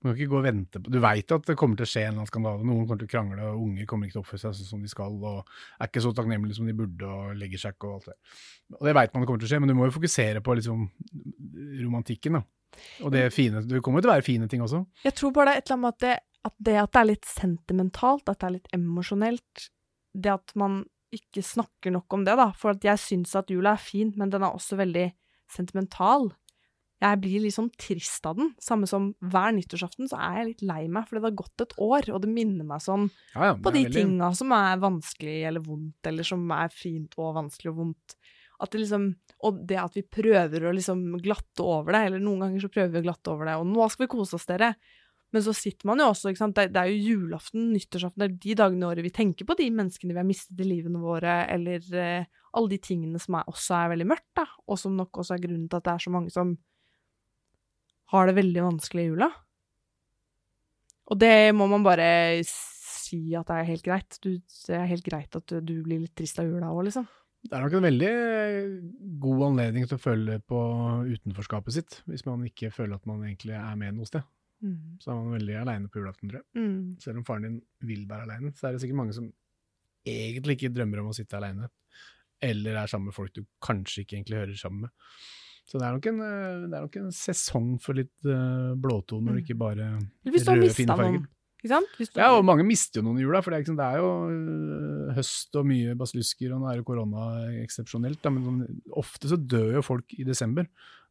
[0.00, 2.06] du må ikke gå og vente på Du veit at det kommer til å skje
[2.06, 2.64] en eller annen skandale.
[2.64, 4.86] Noen kommer til å krangle, og unger kommer ikke til å oppføre seg sånn som
[4.86, 7.98] de skal, og er ikke så takknemlige som de burde, og legger seg ikke og
[7.98, 8.16] alt det.
[8.78, 10.56] Og det veit man det kommer til å skje, men du må jo fokusere på
[10.56, 10.86] liksom
[11.82, 12.42] romantikken, da.
[13.04, 13.60] Og det fine.
[13.66, 14.80] Det kommer jo til å være fine ting også.
[15.04, 16.16] Jeg tror bare det er et eller annet med at det,
[16.48, 19.70] at det, at det er litt sentimentalt, at det er litt emosjonelt,
[20.16, 20.80] det at man
[21.12, 22.50] ikke snakker nok om det, da.
[22.56, 25.10] For jeg syns at jula er fin, men den er også veldig
[25.50, 26.30] sentimental
[27.00, 28.50] jeg blir litt sånn trist av den.
[28.60, 31.72] Samme som hver nyttårsaften så er jeg litt lei meg, fordi det har gått et
[31.80, 33.96] år, og det minner meg sånn ja, ja, på de veldig...
[33.96, 38.16] tinga som er vanskelig eller vondt, eller som er fint og vanskelig og vondt.
[38.60, 39.14] At det liksom
[39.48, 42.92] Og det at vi prøver å liksom glatte over det, eller noen ganger så prøver
[42.92, 44.74] vi å glatte over det, og nå skal vi kose oss, dere.
[45.32, 48.28] Men så sitter man jo også, ikke sant, det, det er jo julaften, nyttårsaften, det
[48.28, 51.00] er de dagene i året vi tenker på de menneskene vi har mistet i livene
[51.00, 54.98] våre, eller eh, alle de tingene som er, også er veldig mørkt, da, og som
[54.98, 56.52] nok også er grunnen til at det er så mange som
[58.10, 59.30] har det veldig vanskelig i jula.
[61.10, 62.10] Og det må man bare
[62.46, 64.18] si at det er helt greit.
[64.22, 67.08] Du, det er helt greit at du, du blir litt trist av jula òg, liksom.
[67.40, 68.10] Det er nok en veldig
[69.22, 70.58] god anledning til å føle på
[71.08, 74.26] utenforskapet sitt, hvis man ikke føler at man egentlig er med noe sted.
[74.60, 74.98] Mm.
[75.00, 76.48] Så er man veldig aleine på julaften, tror jeg.
[76.60, 76.80] Mm.
[77.00, 79.30] Selv om faren din vil være aleine, så er det sikkert mange som
[80.06, 81.70] egentlig ikke drømmer om å sitte aleine,
[82.44, 84.92] eller er sammen med folk du kanskje ikke egentlig hører sammen med.
[85.70, 89.42] Så det er, nok en, eh, er nok en sesong for litt uh, blåtoner, mm.
[89.44, 91.20] ikke bare røde, fine farger.
[91.20, 92.08] Ikke?
[92.16, 95.12] Ja, og mange mister jo noen i jula, for det er, det er jo uh,
[95.14, 97.26] høst og mye basillusker, og nå er jo korona
[97.60, 98.62] eksepsjonelt, men sånn,
[98.98, 100.66] ofte så dør jo folk i desember.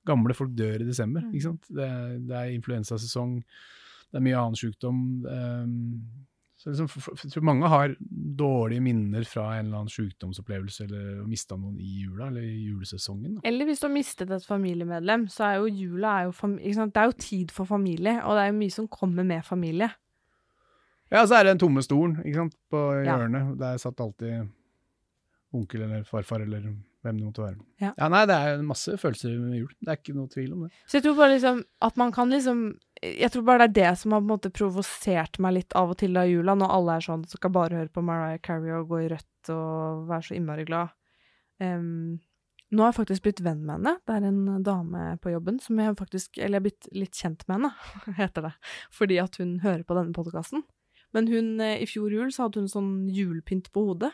[0.09, 1.45] Gamle folk dør i desember, ikke mm.
[1.45, 1.71] sant.
[1.79, 1.89] Det,
[2.27, 3.37] det er influensasesong,
[4.09, 4.99] det er mye annen sykdom.
[5.23, 5.77] Um,
[6.59, 6.89] så liksom,
[7.23, 7.93] jeg tror mange har
[8.39, 13.37] dårlige minner fra en eller annen sykdomsopplevelse eller mista noen i jula eller i julesesongen.
[13.37, 13.43] Da.
[13.47, 17.07] Eller hvis du har mistet et familiemedlem, så er jo jula er jo, det er
[17.07, 19.87] jo tid for familie, og det er jo mye som kommer med familie.
[21.09, 23.39] Ja, så er det den tomme stolen ikke sant, på hjørnet.
[23.39, 23.55] Ja.
[23.63, 24.51] Der satt alltid
[25.55, 26.67] onkel eller farfar eller
[27.05, 27.57] hvem det måtte være.
[27.79, 27.93] Ja.
[27.95, 28.09] ja.
[28.11, 29.71] Nei, det er masse følelser med jul.
[29.79, 30.73] Det er ikke noe tvil om det.
[30.91, 32.65] Så jeg tror bare liksom at man kan liksom
[32.99, 35.93] Jeg tror bare det er det som har på en måte provosert meg litt av
[35.93, 38.89] og til av jula, når alle er sånn skal bare høre på Mariah Carey og
[38.91, 40.91] gå i rødt og være så innmari glad.
[41.63, 42.19] Um,
[42.69, 43.95] nå har jeg faktisk blitt venn med henne.
[44.03, 47.47] Det er en dame på jobben som jeg faktisk Eller jeg har blitt litt kjent
[47.47, 47.71] med henne,
[48.19, 48.53] heter det.
[48.95, 50.65] Fordi at hun hører på denne podkasten.
[51.15, 54.11] Men hun, eh, i fjor jul så hadde hun sånn julepynt på hodet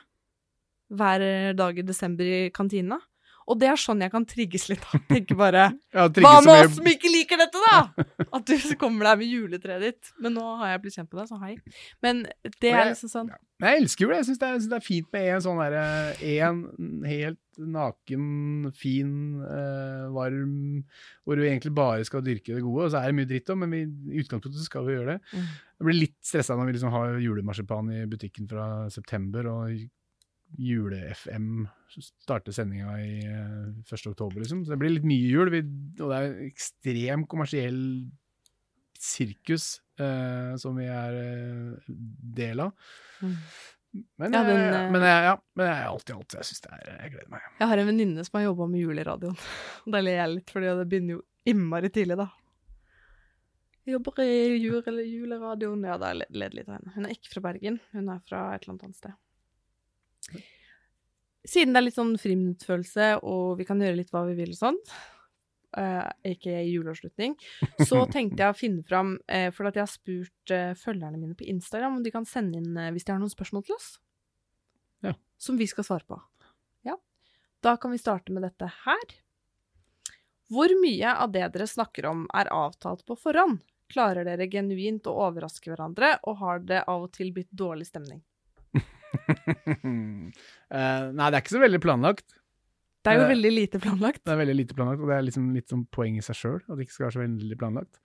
[0.96, 3.00] hver dag i desember i kantina.
[3.46, 4.84] Og det er sånn jeg kan trigges litt.
[4.86, 5.00] da.
[5.10, 8.06] Tenker bare ja, Hva med oss som ikke liker dette, da?!
[8.36, 10.14] At du kommer der med juletreet ditt.
[10.22, 11.56] Men nå har jeg blitt kjent med deg, så hei.
[12.06, 12.24] Men
[12.62, 13.42] det er liksom sånn ja.
[13.64, 14.18] Jeg elsker jo det.
[14.20, 15.84] Jeg syns det, det, er fint med en sånn derre
[16.28, 16.58] En
[17.08, 18.26] helt naken,
[18.76, 20.82] fin, uh, varm
[21.24, 22.88] Hvor du egentlig bare skal dyrke det gode.
[22.88, 25.36] Og så er det mye dritt òg, men vi, i utgangspunktet skal vi gjøre det.
[25.38, 25.54] Mm.
[25.76, 29.86] Jeg blir litt stressa når vi liksom har julemarsipan i butikken fra september, og
[30.58, 31.66] jule-FM
[32.02, 33.86] starter sendinga i 1.
[33.86, 34.66] Eh, oktober, liksom.
[34.66, 35.52] Så det blir litt mye jul.
[35.54, 35.62] Vi,
[36.02, 37.82] og det er ekstrem kommersiell
[39.06, 41.90] sirkus uh, som vi er uh,
[42.40, 42.72] del av.
[43.22, 43.36] Mm.
[44.20, 46.72] Men, ja, den, uh, men, jeg, ja, men jeg, alt i alt, jeg syns det
[46.76, 47.52] er Jeg gleder meg.
[47.62, 49.38] Jeg har en venninne som har jobba med juleradioen.
[49.94, 52.32] Da ler jeg litt, for det begynner jo innmari tidlig, da.
[53.86, 55.86] Jeg jobber i jule, juleradioen.
[55.86, 56.96] Ja, da led jeg litt av henne.
[56.96, 59.14] Hun er ikke fra Bergen, hun er fra et eller annet sted.
[61.46, 64.58] Siden det er litt sånn friminuttfølelse, og vi kan gjøre litt hva vi vil og
[64.58, 64.80] sånn,
[65.78, 67.36] uh, juleavslutning,
[67.86, 71.38] så tenkte jeg å finne fram uh, For at jeg har spurt uh, følgerne mine
[71.38, 73.92] på Instagram om de kan sende inn uh, hvis de har noen spørsmål til oss.
[75.06, 75.14] Ja.
[75.38, 76.20] Som vi skal svare på.
[76.88, 76.98] Ja.
[77.62, 79.16] Da kan vi starte med dette her.
[80.50, 83.62] Hvor mye av det dere snakker om, er avtalt på forhånd?
[83.90, 88.22] Klarer dere genuint å overraske hverandre, og har det av og til blitt dårlig stemning?
[90.76, 92.26] Eh, nei, det er ikke så veldig planlagt.
[93.06, 94.24] Det er jo Eh, veldig lite planlagt.
[94.26, 96.58] Det er veldig lite planlagt, og det er liksom litt sånn poeng i seg sjøl
[96.58, 98.00] at det ikke skal være så veldig planlagt.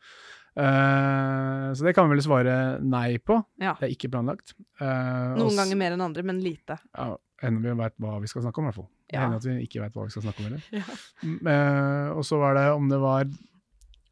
[0.59, 3.38] Uh, så det kan vi vel svare nei på.
[3.62, 3.77] Ja.
[3.79, 4.53] Det er ikke planlagt.
[4.81, 6.77] Uh, Noen også, ganger mer enn andre, men lite.
[6.92, 8.90] Ja, Hender vi veit hva vi skal snakke om, i hvert fall.
[9.11, 9.23] Ja.
[9.25, 10.66] hender at vi ikke veit hva vi skal snakke om heller.
[10.77, 11.55] Ja.
[11.55, 13.25] Eh, og så var det om det var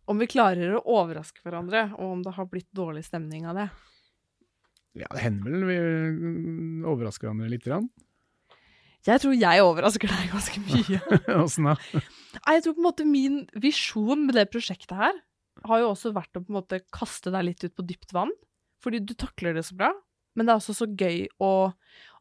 [0.08, 3.68] Om vi klarer å overraske hverandre, og om det har blitt dårlig stemning av det.
[5.00, 7.88] Ja, det hender vel vi mm, overrasker hverandre lite grann.
[9.06, 10.98] Jeg tror jeg overrasker deg ganske mye.
[11.44, 11.76] Åssen da?
[11.94, 15.16] Jeg tror på en måte min visjon med det prosjektet her
[15.66, 18.30] har jo også vært å på en måte kaste deg litt ut på dypt vann.
[18.82, 19.90] Fordi du takler det så bra.
[20.38, 21.52] Men det er også så gøy å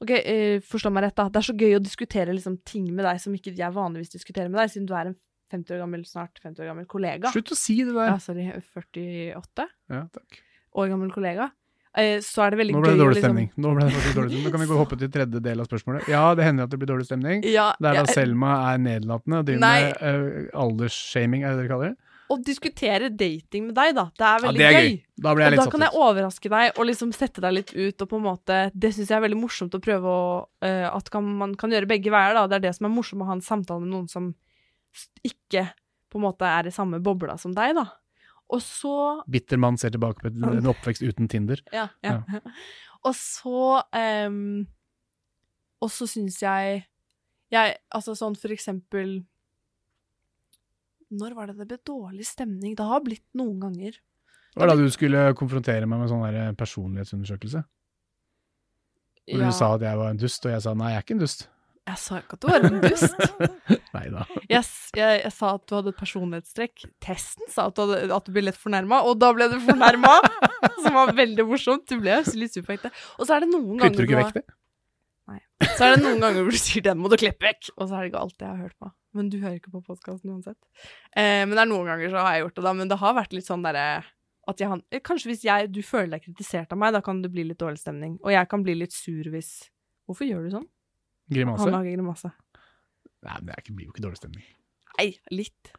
[0.01, 1.27] Ok, eh, forstå meg rett, da.
[1.29, 4.49] Det er så gøy å diskutere liksom ting med deg som ikke jeg vanligvis diskuterer
[4.49, 5.15] med deg, siden du er en
[5.53, 7.31] 50 år gammel, snart 50 år gammel kollega.
[7.33, 8.11] Slutt å si det der.
[8.11, 8.45] Ja, sorry.
[8.75, 10.39] 48 Ja, takk.
[10.77, 11.49] år gammel kollega.
[11.97, 13.47] Eh, så er det veldig Nå ble det dårlig liksom stemning.
[13.57, 14.45] Nå ble det faktisk dårlig stemning.
[14.45, 16.10] Nå kan vi gå og hoppe til tredje del av spørsmålet.
[16.12, 17.41] Ja, det hender at det blir dårlig stemning.
[17.49, 19.79] Ja, Det er da ja, Selma er nedlatende og driver Nei.
[19.88, 21.97] med uh, aldersshaming, er det dere kaller det?
[22.27, 24.03] Å diskutere dating med deg, da.
[24.12, 24.88] Det er Ja, veldig det er gøy.
[24.91, 24.95] gøy.
[25.25, 27.71] Da blir jeg Og litt da kan jeg overraske deg og liksom sette deg litt
[27.73, 30.25] ut, og på en måte Det syns jeg er veldig morsomt å prøve å
[30.62, 32.45] uh, At kan, man kan gjøre begge veier, da.
[32.51, 34.36] Det er det som er morsomt å ha en samtale med noen som
[35.25, 35.69] ikke
[36.12, 37.88] på en måte er i samme bobla som deg, da.
[38.53, 38.91] Og så
[39.27, 41.60] Bitter mann ser tilbake på en oppvekst uten Tinder.
[41.73, 41.89] Ja.
[42.05, 42.21] ja.
[43.07, 43.81] og så
[44.27, 44.67] um,
[45.83, 46.86] Og så syns jeg
[47.53, 49.19] Jeg Altså sånn for eksempel
[51.12, 52.75] Når var det det ble dårlig stemning?
[52.75, 53.99] Det har blitt noen ganger.
[54.53, 57.62] Det var da du skulle konfrontere meg med sånn der personlighetsundersøkelse.
[59.27, 59.47] Hvor Ja.
[59.47, 61.21] du sa at jeg var en dust, og jeg sa nei, jeg er ikke en
[61.23, 61.47] dust.
[61.88, 63.21] Jeg sa ikke at du var en dust.
[63.95, 64.26] Nei da.
[64.52, 64.63] Jeg,
[64.97, 66.86] jeg, jeg sa at du hadde et personlighetstrekk.
[67.04, 70.17] Testen sa at du, hadde, at du ble lett fornærma, og da ble du fornærma!
[70.84, 71.88] som var veldig morsomt.
[71.88, 72.91] Du ble litt sur på ekte.
[73.17, 74.47] Og så er det noen ganger Kutter du ikke vekk det?
[75.78, 77.97] Så er det noen ganger hvor du sier 'den må du klippe vekk', og så
[77.97, 78.91] er det ikke alt jeg har hørt på.
[79.17, 80.60] Men du hører ikke på podkasten uansett.
[81.17, 82.73] Eh, men det er noen ganger så har jeg gjort det, da.
[82.78, 83.88] Men det har vært litt sånn derre
[84.47, 87.34] at jeg har Kanskje hvis jeg, du føler deg kritisert av meg, da kan det
[87.34, 88.15] bli litt dårlig stemning.
[88.23, 89.69] Og jeg kan bli litt sur hvis
[90.08, 90.67] Hvorfor gjør du sånn?
[91.33, 91.65] Grimase?
[91.65, 92.31] Han lager grimasse.
[93.27, 94.45] Nei, men det ikke, blir jo ikke dårlig stemning.
[94.97, 95.73] Nei, litt.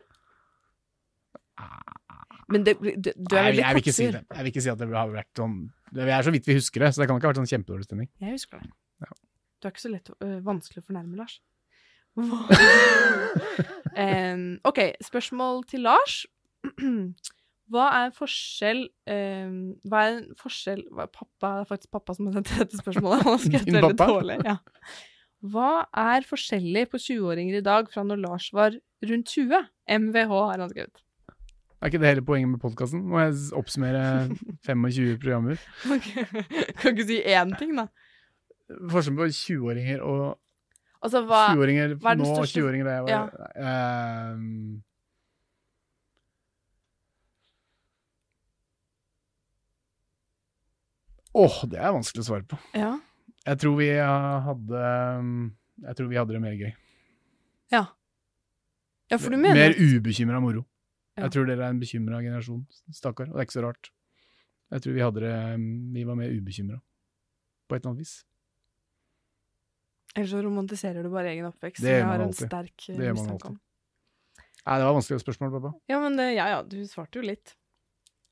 [2.48, 4.22] Men det, det, du er veldig jeg si det.
[4.24, 5.56] Jeg vil ikke si at det har vært sånn
[5.92, 7.88] Vi er så vidt vi husker det, så det kan ikke ha vært sånn kjempedårlig
[7.88, 8.08] stemning.
[8.22, 8.70] Jeg husker det.
[9.04, 9.10] Ja.
[9.58, 11.34] Du er ikke så lett, øh, vanskelig å fornærme, Lars.
[12.18, 12.28] um,
[14.68, 16.14] OK, spørsmål til Lars.
[17.68, 18.82] Hva er forskjell
[19.12, 22.80] um, Hva er en forskjell hva, Pappa det er faktisk pappa som har sendt dette
[22.80, 23.26] spørsmålet.
[23.26, 24.38] Han har skrevet veldig dårlig.
[24.46, 24.56] Ja.
[25.46, 28.74] Hva er forskjellig på 20-åringer i dag fra når Lars var
[29.06, 29.68] rundt 20?
[29.88, 31.04] MVH har han skrevet.
[31.78, 33.04] Er ikke det hele poenget med podkasten?
[33.06, 34.02] Må jeg oppsummere
[34.66, 35.60] 25 programmer?
[36.82, 37.86] kan ikke si én ting, da.
[38.90, 40.26] Forskjellen på 20-åringer og
[40.98, 44.32] Altså, hva 20-åringer hva nå og 20-åringer da jeg var Ja.
[44.34, 44.80] um,
[51.38, 52.58] Åh, det er vanskelig å svare på.
[52.74, 52.94] Ja.
[53.46, 54.80] Jeg tror vi eh, hadde
[55.84, 56.72] Jeg tror vi hadde det mer gøy.
[57.72, 57.84] Ja.
[59.08, 60.64] Ja, for du mener Mer ubekymra moro.
[61.16, 61.26] Ja.
[61.26, 63.30] Jeg tror dere er en bekymra generasjon, stakkar.
[63.30, 63.90] Og det er ikke så rart.
[64.70, 65.36] Jeg tror vi hadde det
[65.94, 66.80] Vi var mer ubekymra.
[67.68, 68.16] På et eller annet vis.
[70.16, 71.82] Ellers så romantiserer du bare egen oppvekst.
[71.84, 72.48] Det gjør man alltid.
[72.48, 73.58] sterk eh, Det gjør man alltid.
[74.68, 75.70] Nei, det var vanskelig spørsmål, pappa.
[75.88, 77.54] Ja, men det, ja, ja, du svarte jo litt.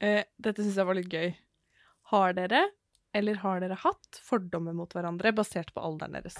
[0.04, 1.30] Eh, dette syns jeg var litt gøy.
[2.12, 2.62] Har dere,
[3.16, 6.36] eller har dere hatt, fordommer mot hverandre basert på alderen deres?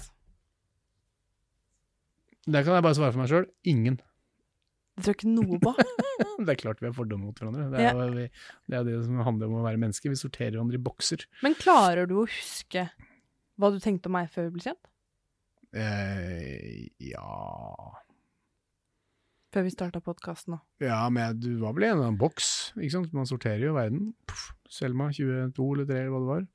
[2.47, 3.49] Der kan jeg bare svare for meg sjøl.
[3.67, 3.97] Ingen.
[4.97, 5.73] Det tror jeg ikke noe på.
[6.47, 7.67] Det er klart vi har fordommer mot hverandre.
[7.73, 8.27] Det er, jo,
[8.69, 10.09] det er det som handler om å være menneske.
[10.09, 11.25] Vi sorterer hverandre i bokser.
[11.45, 12.87] Men klarer du å huske
[13.57, 14.89] hva du tenkte om meg før vi ble kjent?
[15.77, 17.23] Eh, ja
[19.53, 20.61] Før vi starta podkasten òg.
[20.85, 23.13] Ja, men du var vel i en boks, ikke sant?
[23.17, 24.11] Man sorterer jo verden.
[24.29, 26.47] Puff, Selma 22 eller 3 eller hva det var.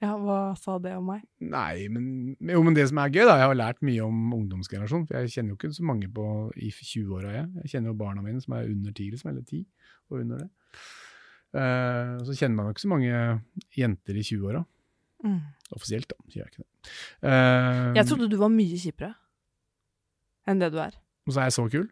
[0.00, 1.26] Ja, hva sa det om meg?
[1.44, 2.04] Nei, men,
[2.40, 5.04] jo, men det som er gøy, da, jeg har lært mye om ungdomsgenerasjonen.
[5.08, 6.24] For jeg kjenner jo ikke så mange på
[6.56, 7.50] i 20-åra, jeg.
[7.60, 9.60] Jeg kjenner jo barna mine som er under 10, liksom, eller 10
[10.10, 10.48] og under det.
[11.50, 13.12] Uh, så kjenner man jo ikke så mange
[13.76, 14.64] jenter i 20-åra.
[15.26, 15.38] Mm.
[15.76, 16.90] Offisielt, da, gjør jeg ikke det.
[17.20, 19.14] Uh, Jeg trodde du var mye kjipere
[20.48, 20.96] enn det du er.
[21.28, 21.88] Og så er jeg så kul.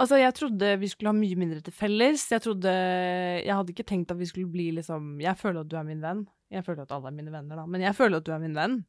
[0.00, 2.22] Altså, jeg trodde vi skulle ha mye mindre til felles.
[2.30, 5.74] Jeg trodde Jeg hadde ikke tenkt at vi skulle bli liksom Jeg føler at du
[5.76, 6.22] er min venn.
[6.50, 8.56] Jeg føler at alle er mine venner, da, men jeg føler at du er min
[8.56, 8.80] venn.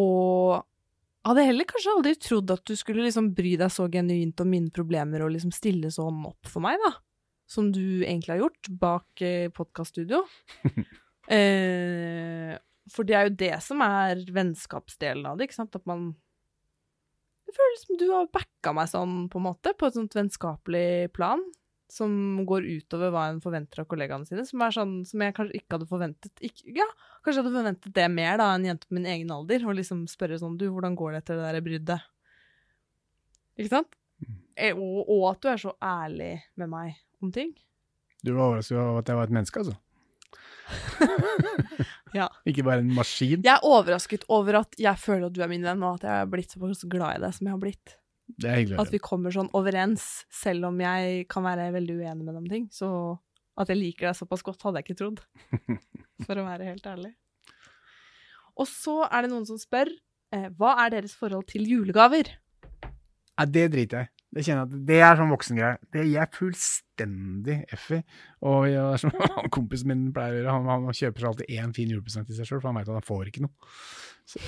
[0.00, 0.62] Og
[1.26, 4.72] hadde heller kanskje aldri trodd at du skulle liksom bry deg så genuint om mine
[4.72, 6.94] problemer og liksom stille sånn opp for meg, da.
[7.50, 10.22] Som du egentlig har gjort bak eh, podkaststudio.
[11.36, 12.56] eh,
[12.90, 15.76] for det er jo det som er vennskapsdelen av det, ikke sant?
[15.76, 16.12] At man
[17.44, 21.10] Det føles som du har backa meg sånn, på en måte, på et sånt vennskapelig
[21.16, 21.42] plan.
[21.90, 24.44] Som går utover hva en forventer av kollegaene sine.
[24.46, 26.86] Som er sånn som jeg kanskje ikke hadde forventet ikke, Ja,
[27.24, 29.66] kanskje jeg hadde forventet det mer da, en jente på min egen alder.
[29.66, 32.08] Og liksom spørre sånn Du, hvordan går det etter det der bruddet?
[33.60, 33.98] Ikke sant?
[34.20, 34.38] Mm.
[34.76, 37.54] Og, og at du er så ærlig med meg om ting.
[38.22, 39.78] Du var overrasket over at jeg var et menneske, altså?
[42.16, 42.26] Ja.
[42.48, 43.44] Ikke bare en maskin?
[43.44, 46.24] Jeg er overrasket over at jeg føler at du er min venn, og at jeg
[46.24, 47.94] er blitt så glad i deg som jeg har blitt.
[48.80, 52.68] At vi kommer sånn overens, selv om jeg kan være veldig uenig med dem ting.
[52.74, 52.90] Så
[53.60, 55.24] at jeg liker deg såpass godt, hadde jeg ikke trodd.
[56.26, 57.12] For å være helt ærlig.
[58.60, 62.32] Og så er det noen som spør eh, hva er deres forhold til julegaver?
[62.84, 64.19] Nei, det driter jeg.
[64.30, 65.78] Det kjenner jeg at det er sånn voksengreie.
[65.90, 68.00] Det gir jeg fullstendig F i.
[68.46, 69.14] Og jeg, er som
[69.56, 72.46] kompisen min pleier å gjøre, han, han kjøper seg alltid én fin julepresang til seg
[72.46, 73.72] sjøl, for han veit at han får ikke noe.
[74.30, 74.38] Så,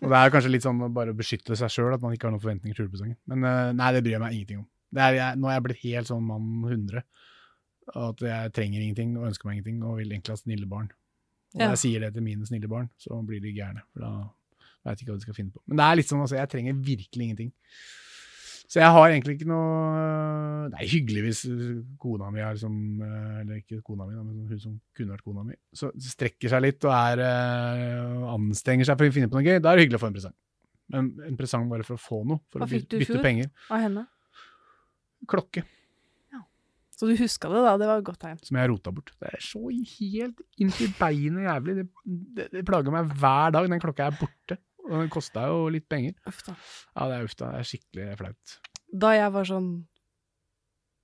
[0.00, 2.32] og det er kanskje litt sånn å bare beskytte seg sjøl, at man ikke har
[2.32, 3.18] noen forventninger til julepresangen.
[3.28, 4.68] Men eh, nei, det bryr jeg meg ingenting om.
[4.96, 7.04] Det er, jeg, nå er jeg blitt helt sånn mann 100.
[8.06, 10.88] At jeg trenger ingenting og ønsker meg ingenting og vil egentlig ha snille barn.
[11.54, 11.68] Og Ja.
[11.68, 13.84] når jeg sier det til mine snille barn, så blir de gærne.
[13.92, 14.14] For da
[14.88, 15.60] veit ikke hva de skal finne på.
[15.68, 17.52] Men det er litt sånn, altså, jeg trenger virkelig ingenting.
[18.66, 21.42] Så jeg har egentlig ikke noe Det er hyggelig hvis
[22.02, 22.74] kona mi er som
[23.04, 25.54] Eller ikke kona mi, men hun som kunne vært kona mi.
[25.76, 29.60] Så strekker seg litt og er eh, anstrenger seg for å finne på noe gøy.
[29.62, 30.36] Da er det hyggelig å få en presang.
[30.94, 32.42] Men en presang bare for å få noe.
[32.50, 33.22] For Hva å fikk du bytte, i fjor?
[33.24, 33.66] bytte.
[33.70, 34.06] Av henne?
[35.30, 35.64] Klokke
[36.96, 37.74] Så du huska det, da.
[37.76, 38.38] Det var et godt tegn.
[38.40, 39.10] som jeg rota bort.
[39.20, 41.74] Det er så helt inntil beinet jævlig.
[41.76, 41.84] Det,
[42.38, 43.68] det, det plager meg hver dag.
[43.68, 44.56] Den klokka er borte.
[44.86, 46.14] Og den kosta jo litt penger.
[46.28, 46.54] Uff da.
[46.94, 47.50] Ja, det er uff da.
[47.52, 48.56] Det er skikkelig flaut.
[48.86, 49.70] Da jeg var sånn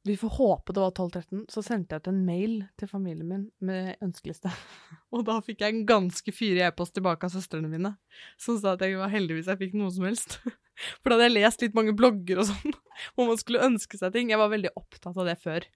[0.06, 3.44] Vi får håpe det var 12-13, så sendte jeg ut en mail til familien min
[3.62, 4.50] med ønskeliste.
[5.14, 7.92] Og da fikk jeg en ganske fyrig e-post tilbake av søstrene mine,
[8.34, 10.40] som sa at jeg var heldigvis jeg fikk noe som helst.
[11.04, 12.74] For da hadde jeg lest litt mange blogger og sånn,
[13.14, 14.34] hvor man skulle ønske seg ting.
[14.34, 15.68] Jeg var veldig opptatt av det før.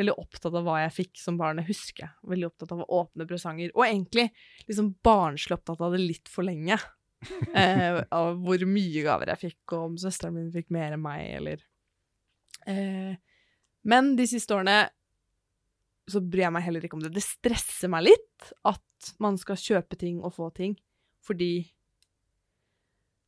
[0.00, 2.14] Veldig opptatt av hva jeg fikk som barn, jeg husker jeg.
[2.32, 3.74] Veldig opptatt av å åpne presanger.
[3.76, 4.30] Og egentlig
[4.70, 6.80] liksom barnslig opptatt av det litt for lenge.
[7.54, 11.26] Eh, av hvor mye gaver jeg fikk, og om søsteren min fikk mer enn meg,
[11.36, 11.60] eller
[12.66, 13.18] eh,
[13.84, 14.86] Men de siste årene
[16.10, 17.12] så bryr jeg meg heller ikke om det.
[17.14, 20.72] Det stresser meg litt at man skal kjøpe ting og få ting,
[21.22, 21.52] fordi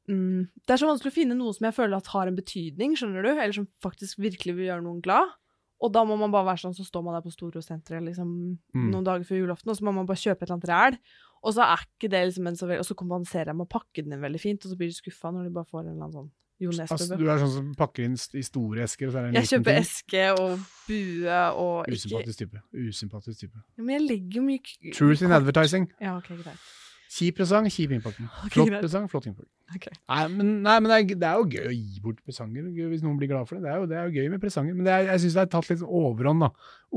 [0.08, 2.96] mm, Det er så vanskelig å finne noe som jeg føler at har en betydning,
[2.98, 5.36] skjønner du, eller som faktisk virkelig vil gjøre noen glad.
[5.82, 8.32] Og da må man bare være sånn, så står man der på Storosenteret liksom,
[8.74, 8.90] Mm.
[8.92, 10.98] noen dager før julaften, og så må man bare kjøpe et eller annet ræl.
[11.42, 13.72] Og så er ikke det liksom en så veldig Og så kompenserer jeg med å
[13.72, 15.90] pakke den inn veldig fint, og så blir de skuffa når de bare får en
[15.90, 16.30] eller annen sånn
[16.62, 19.38] Altså, du er sånn som pakker inn i store esker, og så er det en
[19.40, 19.80] Jeg kjøper ting.
[19.82, 22.62] eske og bue og Usympatisk type.
[22.70, 23.58] Usympatisk type.
[23.58, 25.88] ja, Men jeg legger jo mye Truth in advertising.
[25.98, 26.70] Ja, ok, greit.
[27.12, 28.28] Kjip presang, kjip innpakning.
[28.46, 29.50] Okay, Flott presang, flott innpakning.
[29.76, 29.92] Okay.
[30.08, 33.02] Nei, men, nei, men det, er, det er jo gøy å gi bort presanger hvis
[33.04, 33.66] noen blir glad for det.
[33.66, 34.76] Det er jo, det er jo gøy med presanger.
[34.78, 36.46] Men det er, jeg syns det er tatt litt overhånd.
[36.46, 36.50] da.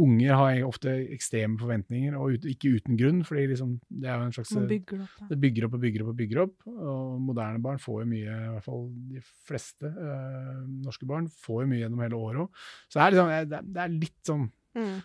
[0.05, 3.21] Unger har ofte ekstreme forventninger, og ut, ikke uten grunn.
[3.27, 5.29] fordi liksom, det er jo en slags bygger opp, ja.
[5.31, 6.57] Det bygger opp og bygger opp og bygger opp.
[6.71, 11.65] Og moderne barn får jo mye, i hvert fall de fleste øh, norske barn, får
[11.65, 12.67] jo mye gjennom hele året òg.
[12.87, 14.95] Så det er, liksom, det, er, det er litt sånn Mm.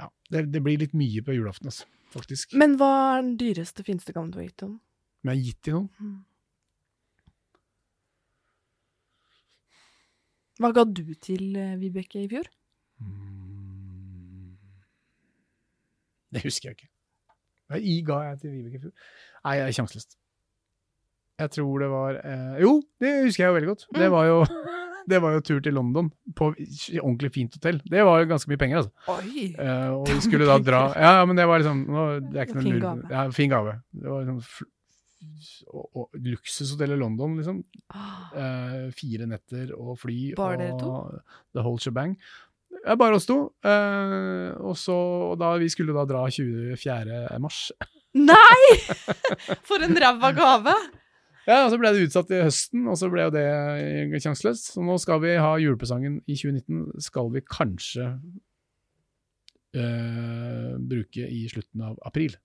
[0.00, 1.84] Ja, det, det blir litt mye på julaften, altså,
[2.14, 2.54] faktisk.
[2.58, 4.80] Men hva er den dyreste, fineste gaven du har gitt til noen?
[5.20, 5.88] Om jeg har gitt til noen.
[6.00, 6.18] Mm.
[10.60, 12.48] Hva ga du til eh, Vibeke i fjor?
[13.00, 14.56] Mm.
[16.36, 16.90] Det husker jeg ikke.
[17.70, 18.92] Hva i ga jeg til Vibeke i fjor?
[19.46, 20.08] Nei, jeg er sjanseløs.
[21.40, 23.86] Jeg tror det var eh, Jo, det husker jeg jo veldig godt.
[23.96, 24.12] Det Mm.
[24.12, 24.38] var jo,
[25.10, 27.80] det var jo tur til London på ordentlig fint hotell.
[27.84, 29.14] Det var jo ganske mye penger, altså.
[29.16, 29.46] Oi!
[29.58, 32.58] Uh, og vi skulle da dra Ja, men det var liksom nå, Det er ikke
[32.58, 33.08] noe Fin gave.
[33.10, 33.80] Ja, fin gave.
[33.90, 34.68] Det var liksom
[35.70, 37.58] og, og, luksushotell i London, liksom.
[37.92, 40.92] Ah, Eh, fire netter og fly Bare og dere to?
[41.52, 42.14] the whole shebang.
[42.84, 43.50] Ja, bare oss to.
[43.66, 44.96] Uh, og så,
[45.32, 47.26] og da vi skulle da dra 24.
[47.42, 47.66] mars.
[48.16, 48.78] Nei!
[49.68, 50.76] For en ræva gave!
[51.50, 54.68] Ja, og så ble det utsatt til høsten, og så ble jo det sjanseløst.
[54.76, 57.00] Så nå skal vi ha julepresangen i 2019.
[57.02, 58.06] Skal vi kanskje
[59.74, 62.36] øh, bruke i slutten av april.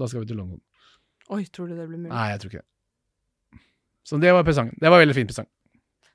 [0.00, 0.62] Da skal vi til London.
[1.34, 2.14] Oi, tror du det blir mulig?
[2.14, 3.60] Nei, jeg tror ikke det.
[4.06, 4.76] Så det var presangen.
[4.80, 5.48] Det var veldig fin presang.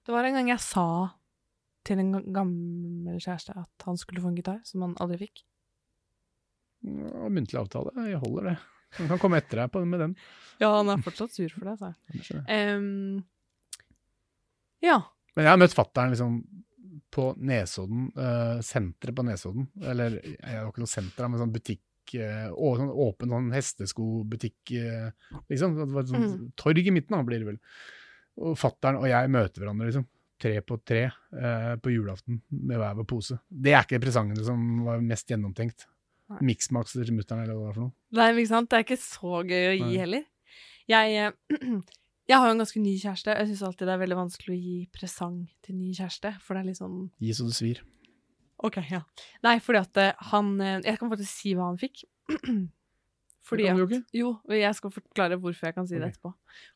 [0.02, 0.88] Det var en gang jeg sa
[1.86, 5.44] til en gammel kjæreste at han skulle få en gitar, som han aldri fikk.
[6.88, 8.56] Ja, muntlig avtale, jeg holder det.
[8.98, 10.16] Han kan komme etter deg på, med den.
[10.62, 12.44] Ja, han er fortsatt sur for deg, sa jeg.
[12.52, 13.24] Em,
[14.82, 14.98] Ja.
[15.36, 16.42] Men jeg har møtt fattern liksom
[17.12, 19.68] på Nesodden, uh, senteret på Nesodden.
[19.84, 24.74] Eller jeg har ikke noe senter, men sånn butikk uh, å, sånn åpen sånn hesteskobutikk,
[24.80, 25.76] uh, liksom.
[25.80, 26.52] Det var et sånt Mm.
[26.60, 27.60] torg i midten, da, blir det vel.
[28.42, 30.08] Og fattern og jeg møter hverandre, liksom.
[30.42, 33.36] Tre på tre eh, på julaften med hver vår pose.
[33.46, 35.84] Det er ikke presangene som var mest gjennomtenkt.
[36.32, 36.42] Nei.
[36.52, 37.96] Miksmaks til mutter'n, eller hva det var for noe.
[38.18, 38.70] Nei, ikke sant?
[38.72, 40.02] Det er ikke så gøy å gi Nei.
[40.02, 40.28] heller.
[40.92, 41.62] Jeg, eh,
[42.32, 43.38] jeg har jo en ganske ny kjæreste.
[43.38, 46.64] Jeg syns alltid det er veldig vanskelig å gi presang til ny kjæreste, for det
[46.64, 47.82] er litt sånn Gi så det svir.
[48.62, 49.02] OK, ja.
[49.46, 52.06] Nei, fordi at eh, han eh, Jeg kan faktisk si hva han fikk.
[53.52, 54.04] Fordi at, ikke.
[54.16, 56.30] jo, jeg skal forklare hvorfor jeg kan si det etterpå.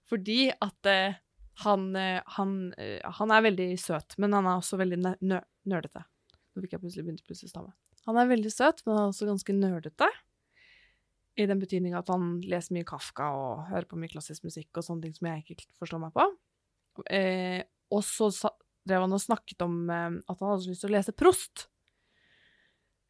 [0.09, 1.17] Fordi at uh,
[1.63, 5.39] han, uh, han, uh, han er veldig søt, men han er også veldig nø nø
[5.71, 6.01] nerdete.
[6.55, 7.71] Nå fikk jeg plutselig begynt å å stamme.
[8.05, 10.09] Han er veldig søt, men han er også ganske nerdete.
[11.35, 14.85] I den betydning at han leser mye Kafka og hører på mye klassisk musikk og
[14.87, 16.27] sånne ting som jeg ikke forstår meg på.
[17.11, 18.29] Eh, og så
[18.87, 21.65] drev han og snakket om eh, at han hadde så lyst til å lese Prost.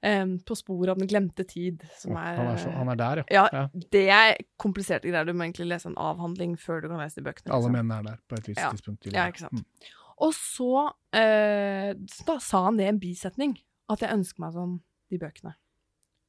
[0.05, 3.21] Eh, på sporet av den glemte tid, som er han, er så, han er der,
[3.33, 3.45] ja.
[3.53, 5.27] ja, det er kompliserte greier.
[5.27, 7.51] Du må egentlig lese en avhandling før du kan lese de bøkene.
[7.51, 7.77] Alle liksom.
[7.77, 8.71] menn er der på et visst Ja.
[8.73, 9.11] tidspunkt.
[9.11, 9.61] Ja, ikke sant.
[9.61, 9.93] Mm.
[10.25, 10.71] Og så
[11.17, 11.91] eh,
[12.27, 13.57] da sa han det i en bisetning,
[13.91, 14.79] at jeg ønsker meg sånn
[15.13, 15.53] de bøkene.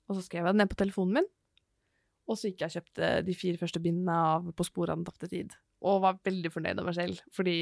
[0.07, 1.31] Og så skrev jeg det ned på telefonen min,
[2.27, 5.07] og så gikk jeg og kjøpte de fire første bindene av På sporet av den
[5.07, 5.55] tapte tid.
[5.87, 7.57] Og var veldig fornøyd med meg selv, fordi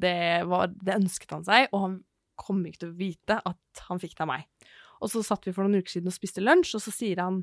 [0.00, 0.18] det,
[0.50, 1.96] var, det ønsket han seg, og han
[2.38, 4.46] kom ikke til å vite at han fikk det av meg.
[5.02, 7.42] Og så satt vi for noen uker siden og spiste lunsj, og så sier han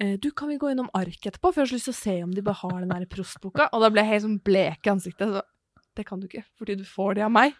[0.00, 2.00] eh, du, kan vi gå innom ark etterpå, for jeg har så lyst til å
[2.00, 3.68] se om de bare har den der prostboka?
[3.70, 5.34] Og da ble jeg helt sånn blek i ansiktet.
[5.36, 5.44] Så
[6.00, 7.54] det kan du ikke, fordi du får de av meg.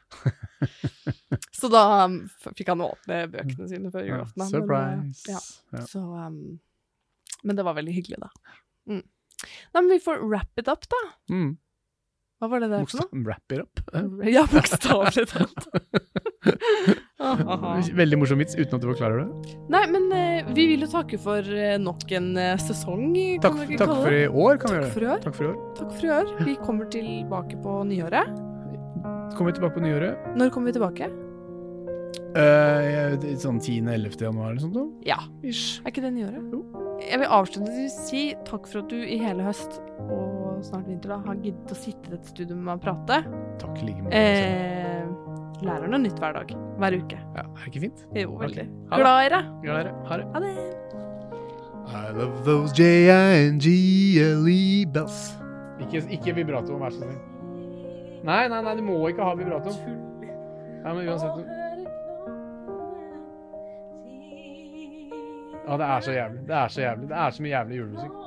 [1.61, 2.19] så da um,
[2.57, 4.41] fikk han åpne bøkene sine før Ja, julaften.
[4.43, 5.25] men, surprise.
[5.29, 5.87] eh, ja, Ja.
[5.87, 6.59] så, um,
[7.45, 8.31] men det var veldig hyggelig, da.
[8.91, 9.03] Mm.
[9.73, 10.99] Nei, men vi får wrap it up, da.
[11.33, 11.55] Mm.
[12.41, 13.23] Hva var det der for noe?
[13.27, 13.81] Wrap it up.
[14.35, 15.67] Ja, bokstavelig talt.
[18.01, 19.57] Veldig morsom vits uten at du forklarer det.
[19.73, 23.59] Nei, men eh, vi vil jo takke for eh, nok en eh, sesong, kan Takk,
[23.61, 24.23] vi ikke takk kalle for det.
[24.25, 25.13] i år, kan vi Takk gjøre for i det.
[25.13, 25.21] år.
[25.27, 25.59] Takk for i år.
[25.81, 26.33] Takk for i år.
[26.49, 28.39] Vi kommer tilbake på nyåret.
[29.37, 30.31] Kommer vi tilbake på nyåret.
[30.41, 31.11] Når kommer vi tilbake?
[32.31, 34.17] Uh, sånn 10.-11.
[34.23, 34.85] januar eller sånt da?
[35.07, 35.17] Ja.
[35.47, 35.81] Ish.
[35.85, 36.45] Er ikke det nyåret?
[36.55, 36.61] Jo.
[37.03, 41.19] Jeg vil avslutningsvis si takk for at du i hele høst og snart vinter da,
[41.27, 43.21] har giddet å sitte i dette studioet med meg og prate.
[43.63, 44.13] Takk like mye.
[44.21, 46.55] Eh, lærer noe nytt hver dag.
[46.81, 47.19] Hver uke.
[47.37, 48.05] Ja, er det ikke fint?
[48.17, 48.67] Jo, veldig.
[48.69, 48.99] Det.
[49.01, 49.51] Glad i deg.
[49.65, 50.05] Glad i deg.
[50.11, 50.29] Ha det.
[50.35, 50.55] Ha det.
[51.91, 55.21] I love those J-I-N-G-L-E E bells.
[55.81, 57.19] Ikke, ikke vibrato, vær så snill.
[58.23, 59.73] Nei, nei, nei, du må ikke ha vibrato.
[59.81, 61.41] Nei, men uansett.
[65.71, 66.43] Ja, det er så jævlig.
[66.49, 67.09] Det er så jævlig.
[67.09, 68.20] Det er så mye jævlig julemusikk.